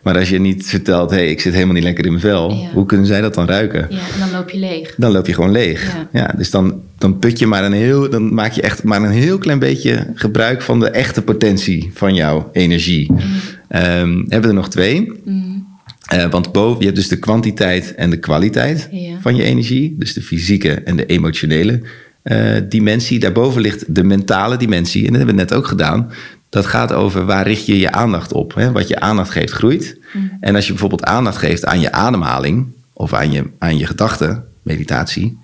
[0.03, 2.51] Maar als je niet vertelt, hé, hey, ik zit helemaal niet lekker in mijn vel,
[2.51, 2.69] ja.
[2.73, 3.87] hoe kunnen zij dat dan ruiken?
[3.89, 4.95] Ja, en dan loop je leeg.
[4.97, 5.93] Dan loop je gewoon leeg.
[5.93, 9.03] Ja, ja dus dan, dan put je maar een heel, dan maak je echt maar
[9.03, 13.11] een heel klein beetje gebruik van de echte potentie van jouw energie.
[13.11, 13.19] Mm.
[13.19, 15.11] Um, hebben we er nog twee?
[15.25, 15.67] Mm.
[16.13, 19.17] Uh, want boven, je hebt dus de kwantiteit en de kwaliteit ja.
[19.19, 21.81] van je energie, dus de fysieke en de emotionele
[22.23, 23.19] uh, dimensie.
[23.19, 26.11] Daarboven ligt de mentale dimensie, en dat hebben we net ook gedaan.
[26.49, 28.53] Dat gaat over waar richt je je aandacht op.
[28.55, 28.71] Hè?
[28.71, 29.97] Wat je aandacht geeft, groeit.
[30.13, 30.37] Mm.
[30.39, 34.43] En als je bijvoorbeeld aandacht geeft aan je ademhaling of aan je, aan je gedachten,
[34.61, 35.37] meditatie,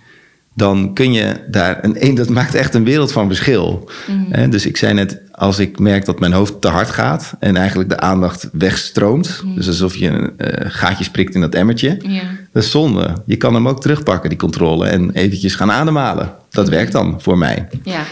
[0.54, 3.90] dan kun je daar een, dat maakt echt een wereld van verschil.
[4.08, 4.50] Mm.
[4.50, 7.90] Dus ik zei net, als ik merk dat mijn hoofd te hard gaat en eigenlijk
[7.90, 9.56] de aandacht wegstroomt, mm.
[9.56, 12.24] dus alsof je een uh, gaatje sprikt in dat emmertje, yeah.
[12.52, 13.14] dat is zonde.
[13.26, 16.34] Je kan hem ook terugpakken, die controle, en eventjes gaan ademhalen.
[16.50, 17.68] Dat werkt dan voor mij.
[17.84, 18.04] Ja.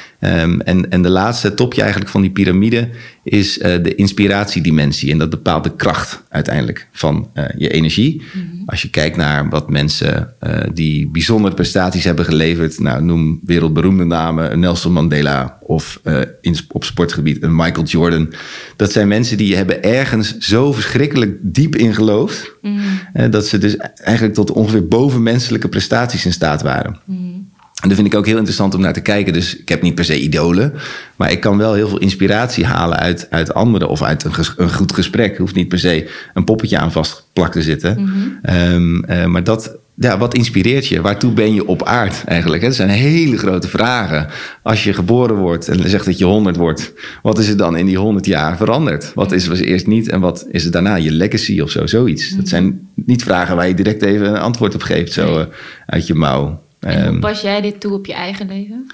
[0.42, 2.90] Um, en, en de laatste topje eigenlijk van die piramide
[3.24, 5.12] is uh, de inspiratiedimensie.
[5.12, 8.22] En dat bepaalt de kracht uiteindelijk van uh, je energie.
[8.34, 8.64] Mm-hmm.
[8.66, 14.04] Als je kijkt naar wat mensen uh, die bijzondere prestaties hebben geleverd, nou, noem wereldberoemde
[14.04, 16.02] namen, Nelson Mandela of
[16.42, 18.34] in, op sportgebied een Michael Jordan.
[18.76, 23.32] Dat zijn mensen die hebben ergens zo verschrikkelijk diep in geloofd, mm-hmm.
[23.32, 27.00] dat ze dus eigenlijk tot ongeveer bovenmenselijke prestaties in staat waren.
[27.06, 27.52] Mm-hmm.
[27.82, 29.34] En dat vind ik ook heel interessant om naar te kijken.
[29.34, 30.74] Dus ik heb niet per se idolen.
[31.16, 33.90] Maar ik kan wel heel veel inspiratie halen uit, uit anderen.
[33.90, 35.34] Of uit een, ges, een goed gesprek.
[35.34, 38.00] Er hoeft niet per se een poppetje aan vastgeplakt te zitten.
[38.00, 38.40] Mm-hmm.
[38.74, 41.02] um, uh, maar dat, ja, wat inspireert je?
[41.02, 42.62] Waartoe ben je op aard eigenlijk?
[42.62, 44.28] Dat zijn hele grote vragen.
[44.64, 46.94] Als je geboren wordt en zegt dat je 100 wordt.
[47.22, 49.12] Wat is er dan in die 100 jaar veranderd?
[49.14, 50.96] Wat is was eerst niet en wat is het daarna?
[50.96, 52.30] Je legacy of zo, zoiets.
[52.30, 55.14] Dat zijn niet vragen waar je direct even een antwoord op geeft.
[55.14, 55.46] Zo uh,
[55.86, 56.62] uit je mouw.
[56.80, 58.88] En hoe pas jij dit toe op je eigen leven?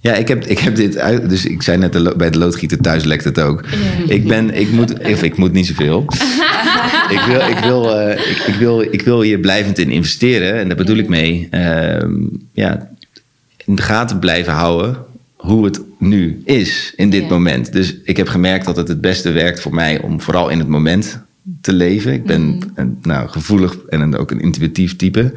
[0.00, 1.28] Ja, ik heb, ik heb dit uit.
[1.28, 3.64] Dus ik zei net bij de loodgieter thuis lekt het ook.
[3.70, 4.14] Ja.
[4.14, 6.04] Ik ben, ik moet, ik, ik moet niet zoveel.
[7.10, 10.54] ik, wil, ik, wil, uh, ik, ik, wil, ik wil hier blijvend in investeren.
[10.54, 11.48] En daar bedoel ik mee.
[11.50, 11.98] Uh,
[12.52, 12.90] ja,
[13.64, 14.96] in de gaten blijven houden
[15.36, 17.28] hoe het nu is in dit ja.
[17.28, 17.72] moment.
[17.72, 20.68] Dus ik heb gemerkt dat het het beste werkt voor mij om vooral in het
[20.68, 21.20] moment
[21.60, 22.12] te leven.
[22.12, 22.60] Ik ben mm.
[22.74, 25.32] een, nou, gevoelig en een, ook een intuïtief type.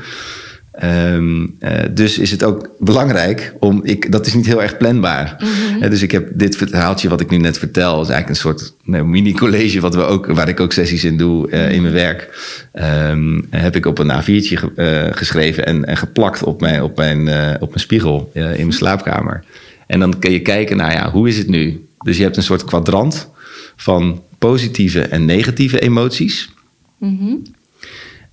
[0.83, 3.79] Um, uh, dus is het ook belangrijk om.
[3.83, 5.43] Ik, dat is niet heel erg planbaar.
[5.81, 8.01] Uh, dus ik heb dit verhaaltje wat ik nu net vertel.
[8.01, 9.79] is eigenlijk een soort nou, mini-college.
[9.79, 12.29] Wat we ook, waar ik ook sessies in doe uh, in mijn werk.
[12.73, 17.19] Um, heb ik op een A4'tje ge, geschreven en, en, geplakt op mijn, op mijn,
[17.61, 19.43] op mijn spiegel in mijn slaapkamer.
[19.87, 21.85] En dan kun je kijken naar ja, hoe is het nu?
[21.99, 23.29] Dus je hebt een soort kwadrant
[23.75, 26.49] van positieve en negatieve emoties.
[26.97, 27.41] Mm-hmm.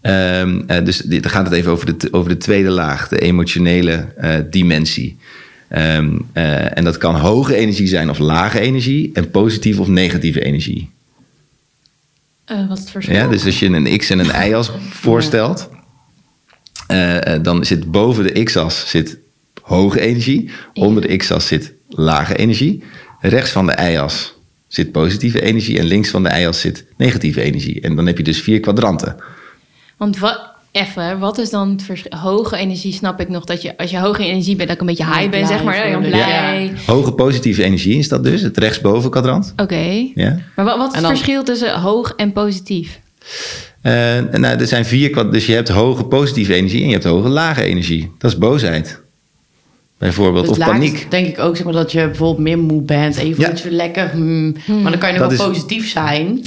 [0.07, 4.09] Um, uh, dus dan gaat het even over de, over de tweede laag, de emotionele
[4.21, 5.17] uh, dimensie.
[5.71, 10.45] Um, uh, en dat kan hoge energie zijn of lage energie en positieve of negatieve
[10.45, 10.91] energie.
[12.47, 13.15] wat is het verschil?
[13.15, 14.71] Ja, dus als je een x en een y-as
[15.05, 15.69] voorstelt,
[17.43, 19.19] dan zit boven de x-as zit
[19.63, 22.83] hoge energie, onder de x-as zit lage energie,
[23.21, 24.35] rechts van de y-as
[24.69, 27.81] zit positieve energie en links van de y-as zit negatieve energie.
[27.81, 29.17] En dan heb je dus vier kwadranten.
[29.97, 30.41] Want wat,
[30.73, 32.19] even, wat is dan het verschil?
[32.19, 34.97] Hoge energie snap ik nog dat je, als je hoge energie bent, dat ik een
[34.97, 35.89] beetje high ben, zeg maar.
[35.89, 36.65] Ja, blij.
[36.65, 36.93] Ja.
[36.93, 39.53] Hoge positieve energie is dat dus, het rechtsboven kwadrant.
[39.53, 39.63] Oké.
[39.63, 40.13] Okay.
[40.15, 40.39] Ja.
[40.57, 43.01] Maar wat, wat is het dan, verschil tussen hoog en positief?
[43.83, 43.93] Uh,
[44.33, 47.63] nou, er zijn vier, dus je hebt hoge positieve energie en je hebt hoge lage
[47.63, 48.13] energie.
[48.19, 49.05] Dat is boosheid.
[49.99, 51.11] Bijvoorbeeld, of paniek.
[51.11, 53.65] denk ik ook zeg maar, dat je bijvoorbeeld meer moe bent en je voelt ja.
[53.65, 54.11] je lekker.
[54.11, 54.83] Hmm, hmm.
[54.83, 56.43] Maar dan kan je nog wel positief zijn.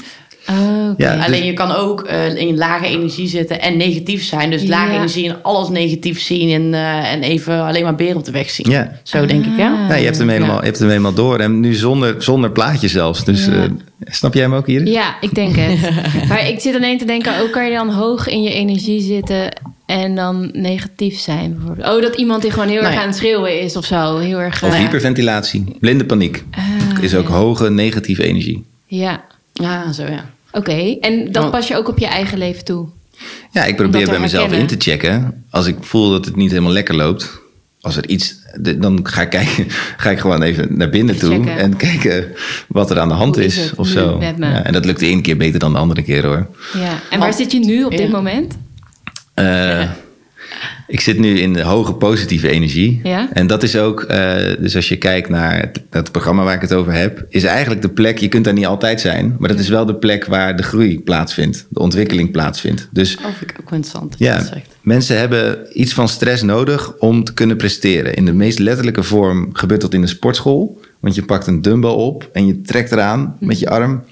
[0.49, 1.03] Oh, oké.
[1.03, 4.49] Ja, dus- Alleen je kan ook eh, in lage energie zitten en negatief zijn.
[4.49, 4.95] Dus lage Ja.
[4.97, 8.49] energie en alles negatief zien en, eh, en even alleen maar beren op de weg
[8.49, 8.69] zien.
[8.69, 8.99] Ja.
[9.03, 9.63] Zo denk ik, hè?
[9.63, 10.59] Ja, je hebt hem helemaal, Ja.
[10.59, 11.39] je hebt hem helemaal door.
[11.39, 13.23] En nu zonder, zonder plaatje zelfs.
[13.25, 13.51] Dus Ja.
[13.53, 13.61] eh,
[14.05, 14.85] snap jij hem ook hier?
[14.87, 15.79] Ja, ik denk het.
[16.29, 19.51] maar ik zit alleen te denken, ook kan je dan hoog in je energie zitten
[19.85, 21.87] en dan negatief zijn bijvoorbeeld.
[21.95, 23.01] Oh, dat iemand die gewoon heel Nou erg ja.
[23.01, 24.17] aan het schreeuwen is of zo.
[24.17, 24.63] Heel erg...
[24.63, 26.43] Of hyperventilatie, blinde paniek.
[26.57, 27.33] ah, Is ook ja.
[27.33, 28.63] hoge negatieve energie.
[28.85, 29.21] Ja,
[29.53, 30.25] Ja, zo ja.
[30.51, 30.97] Oké.
[31.01, 31.49] En dat Oh.
[31.51, 32.87] pas je ook op je eigen leven toe?
[33.51, 35.43] Ja, ik probeer bij mezelf in te checken.
[35.49, 37.39] Als ik voel dat het niet helemaal lekker loopt.
[37.81, 38.35] Als er iets,
[38.77, 39.65] dan ga ik, kijken,
[39.97, 41.33] ga ik gewoon even naar binnen toe.
[41.35, 41.57] Checken.
[41.57, 42.27] En kijken
[42.67, 43.57] wat er aan de hand Hoe is.
[43.57, 44.17] is of zo.
[44.39, 46.47] Ja, en dat lukt de ene keer beter dan de andere keer hoor.
[46.73, 46.79] Ja.
[46.89, 48.07] En waar Want- zit je nu op dit Ja.
[48.09, 48.57] moment?
[49.33, 49.89] Eh,
[50.89, 52.99] ik zit nu in de hoge positieve energie.
[53.03, 53.29] Ja.
[53.33, 56.61] En dat is ook, eh, dus als je kijkt naar het, het programma waar ik
[56.61, 59.59] het over heb, is eigenlijk de plek, je kunt daar niet altijd zijn, maar dat
[59.59, 62.87] is wel de plek waar de groei plaatsvindt, de ontwikkeling plaatsvindt.
[62.91, 64.75] Dus Oh, vind ik ook interessant dat ja, dat zegt.
[64.81, 68.13] mensen hebben iets van stress nodig om te kunnen presteren.
[68.13, 70.79] In de meest letterlijke vorm gebeurt dat in de sportschool.
[70.99, 74.03] Want je pakt een dumbbell op en je trekt eraan met je arm.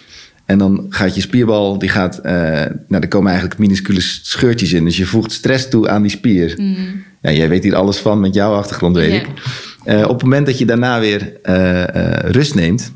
[0.48, 2.34] En dan gaat je spierbal, die gaat, eh
[2.88, 4.84] nou, er komen eigenlijk minuscule scheurtjes in.
[4.84, 6.56] Dus je voegt stress toe aan die spier.
[7.22, 9.28] Ja, jij weet hier alles van met jouw achtergrond, weet ik.
[9.84, 11.84] Eh, op het moment dat je daarna weer eh,
[12.32, 12.92] rust neemt,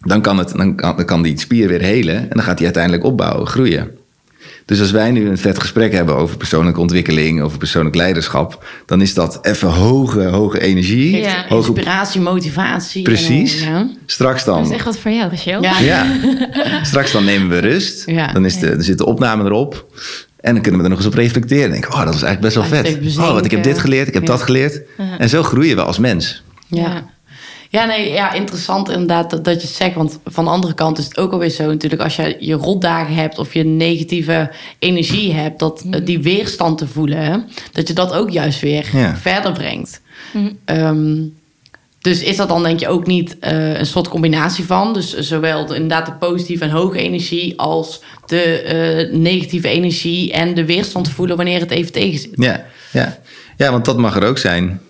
[0.00, 2.16] dan kan, het, dan, kan, dan kan die spier weer helen.
[2.16, 3.90] En dan gaat die uiteindelijk opbouwen, groeien.
[4.66, 9.00] Dus als wij nu een vet gesprek hebben over persoonlijke ontwikkeling, over persoonlijk leiderschap, dan
[9.00, 11.16] is dat even hoge, hoge energie.
[11.16, 11.44] Ja.
[11.48, 13.02] Hoge, Inspiratie, motivatie.
[13.02, 13.60] precies.
[13.60, 13.88] En, ja.
[14.06, 14.72] Straks Dat is dan.
[14.76, 15.62] echt wat voor jou, Rachel.
[15.62, 15.78] Ja.
[15.80, 16.06] Ja,
[16.82, 18.02] straks dan nemen we rust.
[18.06, 18.32] Ja.
[18.32, 19.86] Dan is de, er zit de opname erop.
[20.40, 21.70] En dan kunnen we er nog eens op reflecteren.
[21.70, 23.16] Denken, oh, dat is eigenlijk best wel vet.
[23.18, 24.28] Oh, want ik heb dit geleerd, ik heb Ja.
[24.28, 24.80] dat geleerd.
[25.18, 26.42] En zo groeien we als mens.
[26.66, 27.14] Ja.
[27.76, 29.94] Ja, nee, ja, interessant inderdaad dat, dat je het zegt.
[29.94, 32.02] Want van de andere kant is het ook alweer zo natuurlijk...
[32.02, 35.58] als je je rotdagen hebt of je negatieve energie hebt...
[35.58, 37.36] dat eh, die weerstand te voelen, hè,
[37.72, 39.16] dat je dat ook juist weer Ja.
[39.16, 40.00] verder brengt.
[40.64, 41.22] Ehm,
[42.00, 44.92] dus is dat dan denk je ook niet eh, een soort combinatie van?
[44.92, 47.58] Dus zowel de, inderdaad de positieve en hoge energie...
[47.58, 52.32] als de eh, negatieve energie en de weerstand voelen wanneer het even tegen zit.
[52.34, 53.18] Ja, ja.
[53.56, 54.80] ja, want dat mag er ook zijn.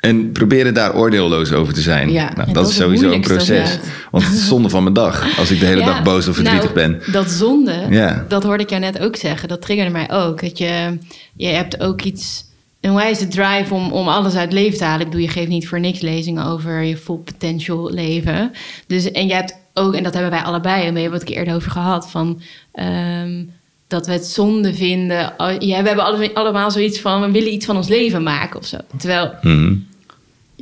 [0.00, 2.10] En proberen daar oordeelloos over te zijn.
[2.12, 2.22] Ja.
[2.34, 3.78] nou, dat, dat is sowieso een proces.
[4.10, 5.38] Want het is zonde van mijn dag.
[5.38, 7.12] Als ik de hele Ja, dag boos of verdrietig nou, ben.
[7.12, 8.24] Dat zonde, Ja.
[8.28, 9.48] dat hoorde ik jou net ook zeggen.
[9.48, 10.40] Dat triggerde mij ook.
[10.40, 10.98] Dat je,
[11.36, 12.44] je hebt ook iets,
[12.80, 15.00] een wijze drive om, om alles uit het leven te halen.
[15.00, 18.52] Ik bedoel, je geeft niet voor niks lezingen over je full potential leven.
[18.86, 21.54] Dus, en je hebt ook, en dat hebben wij allebei, en we hebben het eerder
[21.54, 22.40] over gehad, van...
[22.72, 23.42] ehm,
[23.88, 25.32] dat we het zonde vinden.
[25.36, 28.60] Oh, Ja, we hebben alle- allemaal zoiets van, we willen iets van ons leven maken
[28.60, 28.76] of zo.
[28.96, 29.74] Terwijl, Mhm.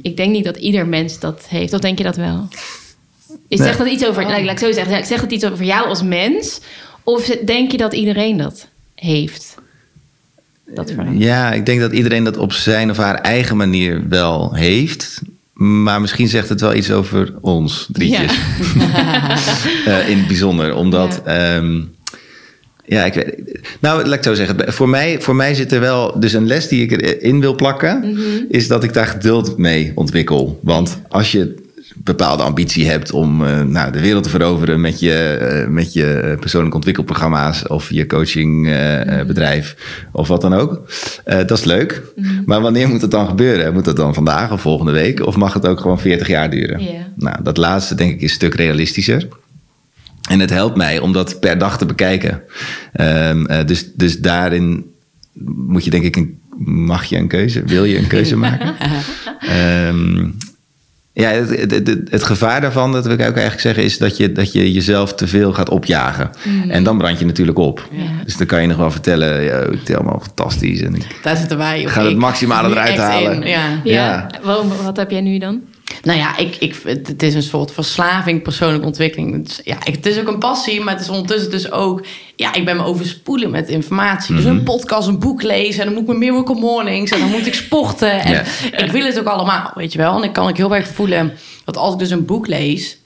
[0.02, 1.72] Ik denk niet dat ieder mens dat heeft.
[1.72, 2.48] Of denk je dat wel?
[3.48, 3.66] Is Nee.
[3.68, 6.02] zegt dat iets over, ik- laat ik zo zeggen, zegt het iets over jou als
[6.02, 6.60] mens?
[7.02, 9.54] Of denk je dat iedereen dat heeft?
[10.74, 10.92] Dat.
[11.16, 15.20] Ja, ik denk dat iedereen dat op zijn of haar eigen manier wel heeft.
[15.52, 18.32] Maar misschien zegt het wel iets over ons, drietjes.
[19.86, 20.74] Eh, in het bijzonder.
[20.74, 21.20] Omdat...
[21.24, 21.56] Ja.
[21.56, 21.80] ehm,
[22.88, 24.72] ja, ik weet, nou, laat ik zo zeggen.
[24.72, 27.98] Voor mij, voor mij zit er wel dus een les die ik erin wil plakken.
[27.98, 28.20] Mhm.
[28.48, 30.60] Is dat ik daar geduld mee ontwikkel.
[30.62, 35.00] Want als je een bepaalde ambitie hebt om eh, nou, de wereld te veroveren met
[35.00, 39.76] je, eh, met je persoonlijke ontwikkelprogramma's of je coachingbedrijf
[40.12, 40.82] of wat dan ook.
[41.24, 42.02] eh, dat is leuk.
[42.46, 43.72] Maar wanneer moet het dan gebeuren?
[43.72, 45.26] Moet het dan vandaag of volgende week?
[45.26, 46.80] Of mag het ook gewoon 40 jaar duren?
[47.16, 49.28] Nou, dat laatste denk ik is een stuk realistischer.
[50.28, 52.42] En het helpt mij om dat per dag te bekijken.
[52.92, 54.84] Ehm, eh, dus, dus daarin
[55.56, 58.74] moet je denk ik een, mag je een keuze, wil je een keuze maken?
[59.40, 60.26] Ehm,
[61.12, 64.16] ja, het, het, het, het gevaar daarvan, dat wil ik ook eigenlijk zeggen, is dat
[64.16, 66.30] je, dat je jezelf te veel gaat opjagen.
[66.68, 67.88] En dan brand je natuurlijk op.
[67.90, 68.24] Ja.
[68.24, 70.80] Dus dan kan je nog wel vertellen, ja, ik tel allemaal fantastisch.
[70.80, 71.84] En ik, Daar zitten wij.
[71.84, 73.46] of Ga het maximale eruit halen.
[73.46, 73.68] Ja.
[73.68, 74.30] Ja, Ja.
[74.42, 75.60] Wat, wat heb jij nu dan?
[76.02, 79.32] Nou ja, ik, ik, het is een soort verslaving, persoonlijke ontwikkeling.
[79.36, 82.06] Het is, ja, het is ook een passie, maar het is ondertussen dus ook...
[82.36, 84.34] Ja, ik ben me overspoelen met informatie.
[84.34, 84.54] Dus Mhm.
[84.56, 85.78] een podcast, een boek lezen...
[85.80, 87.10] en dan moet ik mijn Miracle Mornings...
[87.10, 88.20] en dan moet ik sporten.
[88.20, 88.44] En
[88.84, 90.14] ik wil het ook allemaal, weet je wel.
[90.14, 91.32] En dan kan ik heel erg voelen
[91.64, 92.96] dat als ik dus een boek lees...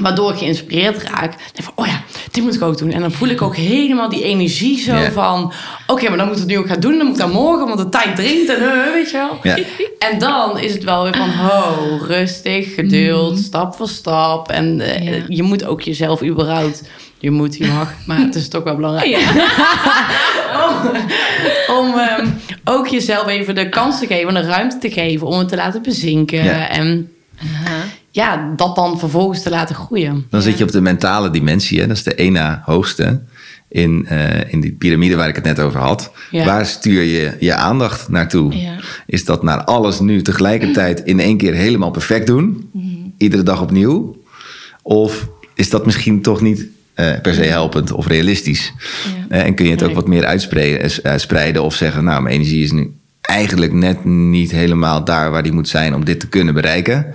[0.00, 1.30] Waardoor ik geïnspireerd raak.
[1.30, 2.02] denk ik van, oh ja,
[2.36, 2.92] dit moet ik ook doen.
[2.92, 5.52] En dan voel ik ook helemaal die energie zo van...
[5.86, 6.96] Oké, maar dan moet ik het nu ook gaan doen.
[6.98, 8.48] Dan moet ik dat morgen, want de tijd dringt.
[8.48, 9.54] En uh, weet je wel.
[9.98, 14.48] En dan is het wel weer van, ho, rustig, geduld, stap voor stap.
[14.50, 16.82] En eh, je moet ook jezelf überhaupt...
[17.18, 19.16] Je moet, je mag, maar het is toch wel belangrijk.
[20.66, 20.90] om
[21.78, 22.26] om ehm,
[22.64, 25.26] ook jezelf even de kans te geven, de ruimte te geven...
[25.26, 26.70] om het te laten bezinken.
[26.70, 27.10] En
[28.16, 30.26] ja, dat dan vervolgens te laten groeien.
[30.30, 31.80] Dan zit je op de mentale dimensie.
[31.80, 31.86] Hè?
[31.86, 33.22] Dat is de ene hoogste
[33.68, 36.12] in, uh, in die piramide waar ik het net over had.
[36.30, 36.44] Ja.
[36.44, 38.56] Waar stuur je je aandacht naartoe?
[38.56, 38.76] Ja.
[39.06, 42.70] Is dat naar alles nu tegelijkertijd in één keer helemaal perfect doen?
[43.18, 44.22] Iedere dag opnieuw?
[44.82, 48.72] Of is dat misschien toch niet uh, per se helpend of realistisch?
[49.28, 49.36] Ja.
[49.36, 52.04] Uh, en kun je het ook wat meer uitspreiden spreiden of zeggen...
[52.04, 55.94] nou, mijn energie is nu eigenlijk net niet helemaal daar waar die moet zijn...
[55.94, 57.14] om dit te kunnen bereiken...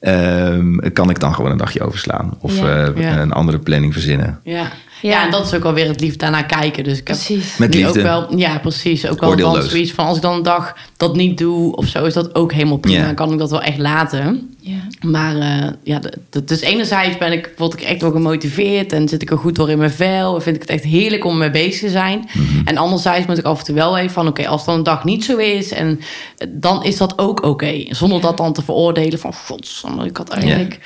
[0.00, 2.34] Ehm, kan ik dan gewoon een dagje overslaan?
[2.40, 2.86] Of Ja.
[2.86, 3.18] eh, Ja.
[3.20, 4.40] een andere planning verzinnen?
[4.44, 4.66] Ja.
[5.02, 5.10] Ja.
[5.10, 5.24] Ja.
[5.24, 6.84] en dat is ook alweer het lief daarnaar kijken.
[6.84, 7.56] Dus ik heb Precies.
[7.56, 7.88] Met liefde.
[7.88, 9.08] ook wel, ja, precies.
[9.08, 12.04] Ook wel dan zoiets van als ik dan een dag dat niet doe of zo,
[12.04, 13.04] is dat ook helemaal prima.
[13.04, 14.56] Dan kan ik dat wel echt laten.
[14.60, 14.78] Ja.
[15.00, 16.00] Maar eh, ja,
[16.44, 19.70] dus enerzijds ben ik, word ik echt wel gemotiveerd en zit ik er goed door
[19.70, 20.34] in mijn vel.
[20.34, 22.28] En vind ik het echt heerlijk om mee bezig te zijn.
[22.32, 22.66] Mhm.
[22.66, 25.04] En anderzijds moet ik af en toe wel even van, oké, als dan een dag
[25.04, 26.00] niet zo is, en
[26.36, 27.84] eh, dan is dat ook oké.
[27.88, 30.78] Zonder dat dan te veroordelen van, godsamme, ik had eigenlijk...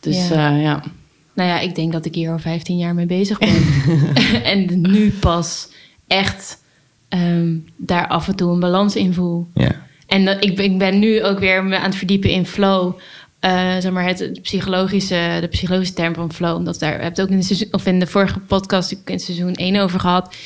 [0.00, 0.48] Dus Ja.
[0.48, 0.82] ja.
[1.34, 3.64] Nou ja, ik denk dat ik hier al 15 jaar mee bezig ben.
[4.52, 5.68] en nu pas
[6.06, 6.62] echt
[7.08, 9.48] ehm, daar af en toe een balans in voel.
[9.54, 9.86] Ja.
[10.06, 12.98] En dat, ik, ben, ik ben nu ook weer me aan het verdiepen in flow.
[13.40, 16.56] Eh, zeg maar het, het psychologische, de psychologische term van flow.
[16.56, 19.20] Omdat daar heb het ook in de, seizoen, of in de vorige podcast ik in
[19.20, 20.36] seizoen 1 over gehad.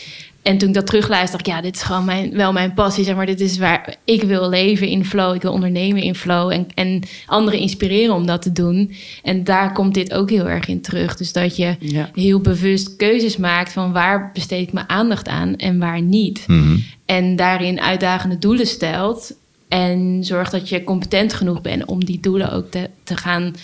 [0.44, 3.04] En toen ik dat terugluister, dacht ik, ja, dit is gewoon mijn, wel mijn passie.
[3.04, 5.34] Zeg maar, dit is waar ik wil leven in flow.
[5.34, 6.50] Ik wil ondernemen in flow.
[6.50, 8.94] En, en anderen inspireren om dat te doen.
[9.22, 11.16] En daar komt dit ook heel erg in terug.
[11.16, 12.10] Dus dat je Ja.
[12.14, 16.44] heel bewust keuzes maakt van waar besteed ik mijn aandacht aan en waar niet.
[16.46, 16.76] Mhm.
[17.06, 19.34] En daarin uitdagende doelen stelt.
[19.68, 23.54] En zorgt dat je competent genoeg bent om die doelen ook te, te gaan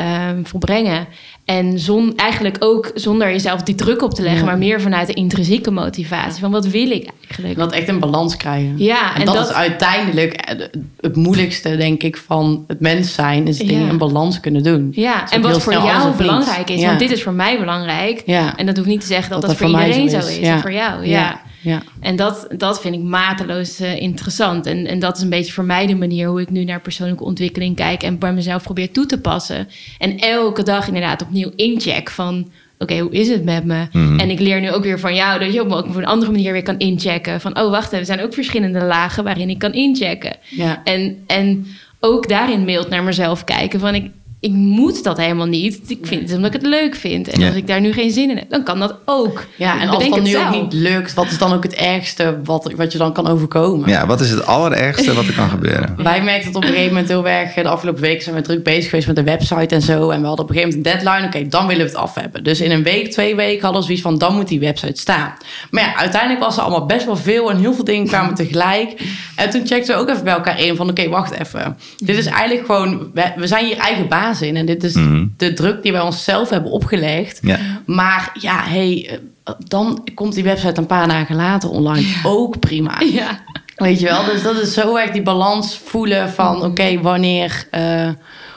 [0.00, 1.06] ehm, volbrengen.
[1.44, 4.46] En zon, eigenlijk ook zonder jezelf die druk op te leggen, Ja.
[4.46, 6.40] maar meer vanuit de intrinsieke motivatie.
[6.40, 7.58] Van wat wil ik eigenlijk?
[7.58, 8.74] Dat echt een balans krijgen.
[8.76, 10.66] Ja, en, en dat, dat- is uiteindelijk eh,
[11.00, 13.46] het moeilijkste, denk ik, van het mens zijn.
[13.46, 13.88] Is dingen Ja.
[13.90, 14.88] in balans kunnen doen.
[14.94, 16.80] Ja, Dus en wat voor jou belangrijk is.
[16.80, 16.86] Ja.
[16.86, 18.22] Want dit is voor mij belangrijk.
[18.26, 18.56] Ja.
[18.56, 20.26] En dat hoeft niet te zeggen dat dat, Dat voor dat voor mij iedereen zo
[20.26, 20.38] zo is.
[20.38, 20.46] is.
[20.46, 20.54] Ja.
[20.54, 21.40] En voor jou, ja.
[21.60, 21.82] Ja.
[22.00, 24.66] En dat, dat vind ik mateloos eh, interessant.
[24.66, 27.24] En, en dat is een beetje voor mij de manier hoe ik nu naar persoonlijke
[27.24, 29.68] ontwikkeling kijk en bij mezelf probeer toe te passen.
[29.98, 32.50] En elke dag inderdaad opnieuw incheck van.
[32.78, 33.86] Oké, hoe is het met me?
[33.92, 34.18] Mhm.
[34.18, 36.30] En ik leer nu ook weer van jou dat je op, ook op een andere
[36.30, 37.40] manier weer kan inchecken.
[37.40, 40.36] Van, oh wacht, even, er zijn ook verschillende lagen waarin ik kan inchecken.
[40.48, 40.80] Ja.
[40.84, 41.66] En, en
[42.00, 43.80] ook daarin mild naar mezelf kijken.
[43.80, 45.80] Van ik, ik moet dat helemaal niet.
[45.86, 47.28] Ik vind het omdat ik het leuk vind.
[47.28, 47.46] En Ja.
[47.46, 49.46] als ik daar nu geen zin in heb, dan kan dat ook.
[49.56, 51.74] Ja, Ik en als het dan nu ook niet lukt, wat is dan ook het
[51.74, 53.88] ergste wat, wat je dan kan overkomen?
[53.88, 55.94] ja, wat is het allerergste wat er kan gebeuren?
[56.02, 57.54] Wij merkten het op een gegeven moment heel erg.
[57.54, 60.10] De afgelopen week zijn we druk bezig geweest met de website en zo.
[60.10, 61.26] En we hadden op een gegeven moment een deadline.
[61.26, 62.44] Oké, dan willen we het af hebben.
[62.44, 64.18] Dus in een week, twee weken hadden we zoiets van...
[64.18, 65.32] dan moet die website staan.
[65.70, 67.50] Maar ja, uiteindelijk was er allemaal best wel veel...
[67.50, 69.02] en heel veel dingen kwamen tegelijk.
[69.36, 70.90] En toen checkten we ook even bij elkaar in van...
[70.90, 71.76] oké, wacht even.
[71.98, 73.10] Dit is eigenlijk gewoon...
[73.14, 74.56] We, we zijn hier eigen baas in.
[74.56, 75.26] En dit is Mhm.
[75.36, 77.38] de druk die wij onszelf hebben opgelegd.
[77.42, 77.58] Ja.
[77.86, 79.08] Maar ja, hey,
[79.44, 82.06] eh, dan komt die website een paar dagen later online.
[82.24, 83.00] Ook prima.
[83.12, 83.40] Ja.
[83.76, 88.08] Weet je wel, dus dat is zo erg die balans voelen van oké, wanneer eh,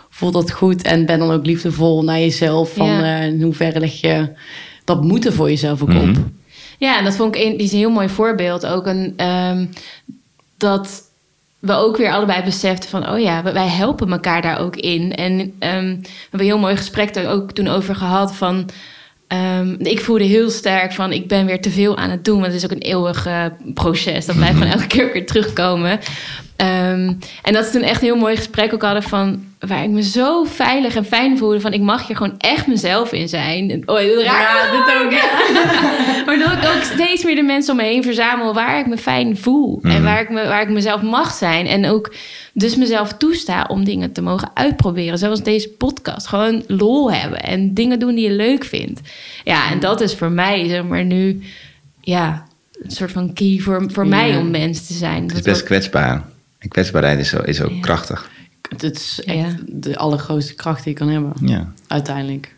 [0.09, 2.73] voelt dat goed en ben dan ook liefdevol naar jezelf.
[2.73, 3.03] Van Ja.
[3.19, 4.29] eh, in hoeverre leg je
[4.83, 6.09] dat moeten voor jezelf ook Mhm.
[6.09, 6.15] op.
[6.77, 8.65] Ja, en dat vond ik een, die is een heel mooi voorbeeld.
[8.65, 9.65] Ook een, ehm,
[10.57, 11.01] dat
[11.63, 13.09] we ook weer allebei beseften van...
[13.09, 15.15] oh ja, wij helpen elkaar daar ook in.
[15.15, 18.69] En ehm, we hebben een heel mooi gesprek er ook toen over gehad van...
[19.27, 22.39] ehm, ik voelde heel sterk van ik ben weer te veel aan het doen.
[22.39, 23.27] Want het is ook een eeuwig
[23.73, 24.25] proces.
[24.25, 25.99] Dat blijft gewoon elke keer weer terugkomen.
[26.55, 27.13] Ehm,
[27.43, 29.43] en dat we toen echt een heel mooi gesprek ook hadden van...
[29.59, 31.73] waar ik me zo veilig en fijn voelde van...
[31.73, 33.69] ik mag hier gewoon echt mezelf in zijn.
[33.71, 34.41] En, Oh, heel raar.
[34.41, 35.11] Ja, dit ook.
[36.25, 38.97] Maar dat ik ook steeds meer de mensen om me heen verzamel waar ik me
[38.97, 39.79] fijn voel.
[39.83, 40.03] En Mhm.
[40.03, 41.65] waar ik, me, waar ik mezelf mag zijn.
[41.67, 42.13] En ook
[42.53, 45.17] dus mezelf toesta om dingen te mogen uitproberen.
[45.17, 46.27] Zoals deze podcast.
[46.27, 47.41] Gewoon lol hebben.
[47.43, 49.01] En dingen doen die je leuk vindt.
[49.43, 51.41] Ja, en dat is voor mij, zeg maar, nu...
[52.01, 52.45] Ja,
[52.83, 54.09] een soort van key voor, voor Ja.
[54.09, 55.21] mij om mens te zijn.
[55.21, 56.23] Het is Dat best ook- kwetsbaar.
[56.63, 57.79] En kwetsbaarheid is, zo, is ook Ja.
[57.79, 58.29] krachtig.
[58.69, 59.55] Het is echt Ja.
[59.67, 61.73] de allergrootste kracht die je kan hebben, Ja.
[61.87, 62.55] uiteindelijk.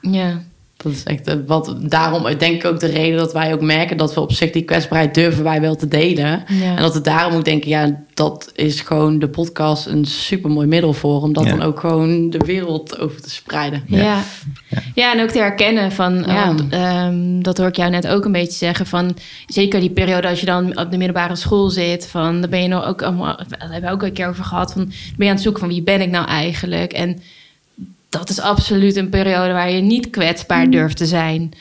[0.00, 0.42] Ja,
[0.82, 1.74] Dat is echt eh, wat.
[1.80, 4.62] Daarom denk ik ook de reden dat wij ook merken dat we op zich die
[4.62, 6.44] kwetsbaarheid durven wij wel te delen.
[6.46, 6.76] Ja.
[6.76, 10.66] En dat we daarom ook denken, ja, dat is gewoon de podcast een super mooi
[10.66, 11.22] middel voor.
[11.22, 11.50] Om dat Ja.
[11.50, 13.82] dan ook gewoon de wereld over te spreiden.
[13.86, 13.98] Ja.
[13.98, 14.22] Ja.
[14.94, 15.12] Ja.
[15.14, 16.50] en ook te herkennen van, Ja.
[16.50, 19.16] oh, ehm, dat hoor ik jou net ook een beetje zeggen, van
[19.46, 22.68] zeker die periode als je dan op de middelbare school zit, van dan ben je
[22.68, 25.30] nog ook allemaal, daar hebben we ook een keer over gehad, van ben je aan
[25.30, 26.92] het zoeken van wie ben ik nou eigenlijk?
[26.92, 27.20] En
[28.10, 31.52] dat is absoluut een periode waar je niet kwetsbaar durft te zijn.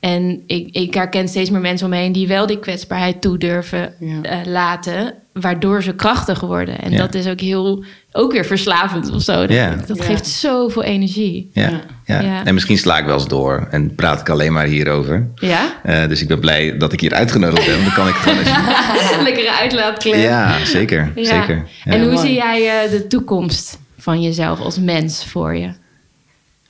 [0.00, 3.38] En ik, ik herken steeds meer mensen om me heen die wel die kwetsbaarheid toe
[3.38, 4.22] durven Ja.
[4.22, 5.14] eh, laten.
[5.32, 6.80] waardoor ze krachtig worden.
[6.80, 6.98] En Ja.
[6.98, 9.32] dat is ook heel, ook weer verslavend of zo.
[9.34, 9.74] Dat, Ja.
[9.86, 10.04] dat Ja.
[10.04, 11.50] geeft zoveel energie.
[11.52, 11.80] Ja, Ja.
[12.04, 12.20] ja.
[12.20, 12.44] Ja.
[12.44, 15.28] En misschien sla ik wel eens door en praat ik alleen maar hierover.
[15.34, 15.80] Ja?
[15.82, 17.82] Eh, dus ik ben blij dat ik hier uitgenodigd ben.
[17.84, 18.50] Dan kan ik gewoon eens...
[19.22, 20.14] Lekkere uitlaatklep.
[20.14, 21.12] Ja, zeker.
[21.14, 21.24] Ja.
[21.24, 21.66] zeker.
[21.84, 21.92] Ja.
[21.92, 22.26] En hoe mooi.
[22.26, 25.68] zie jij eh, de toekomst van jezelf als mens voor je?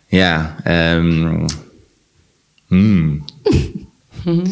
[0.09, 1.47] Ja, ehm,
[2.67, 3.25] hmm,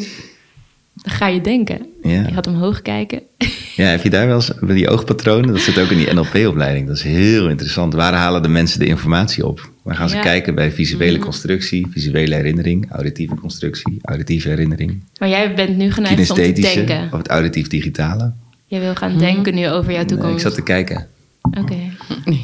[1.02, 1.86] Dan ga je denken.
[2.02, 2.26] Ja.
[2.26, 3.20] Je gaat omhoog kijken.
[3.76, 5.52] ja, heb je daar wel eens bij die oogpatronen?
[5.52, 6.86] Dat zit ook in die NLP-opleiding.
[6.86, 7.94] Dat is heel interessant.
[7.94, 9.70] Waar halen de mensen de informatie op?
[9.82, 10.22] Waar gaan ze Ja.
[10.22, 16.30] kijken bij visuele constructie, visuele herinnering, auditieve constructie, auditieve herinnering, Maar jij bent nu geneigd
[16.30, 17.08] om te denken.
[17.12, 18.32] of het auditief-digitale?
[18.66, 20.34] Jij wil gaan denken nu over jouw Nee, toekomst.
[20.34, 21.06] ik zat te kijken.
[21.42, 21.76] Oké.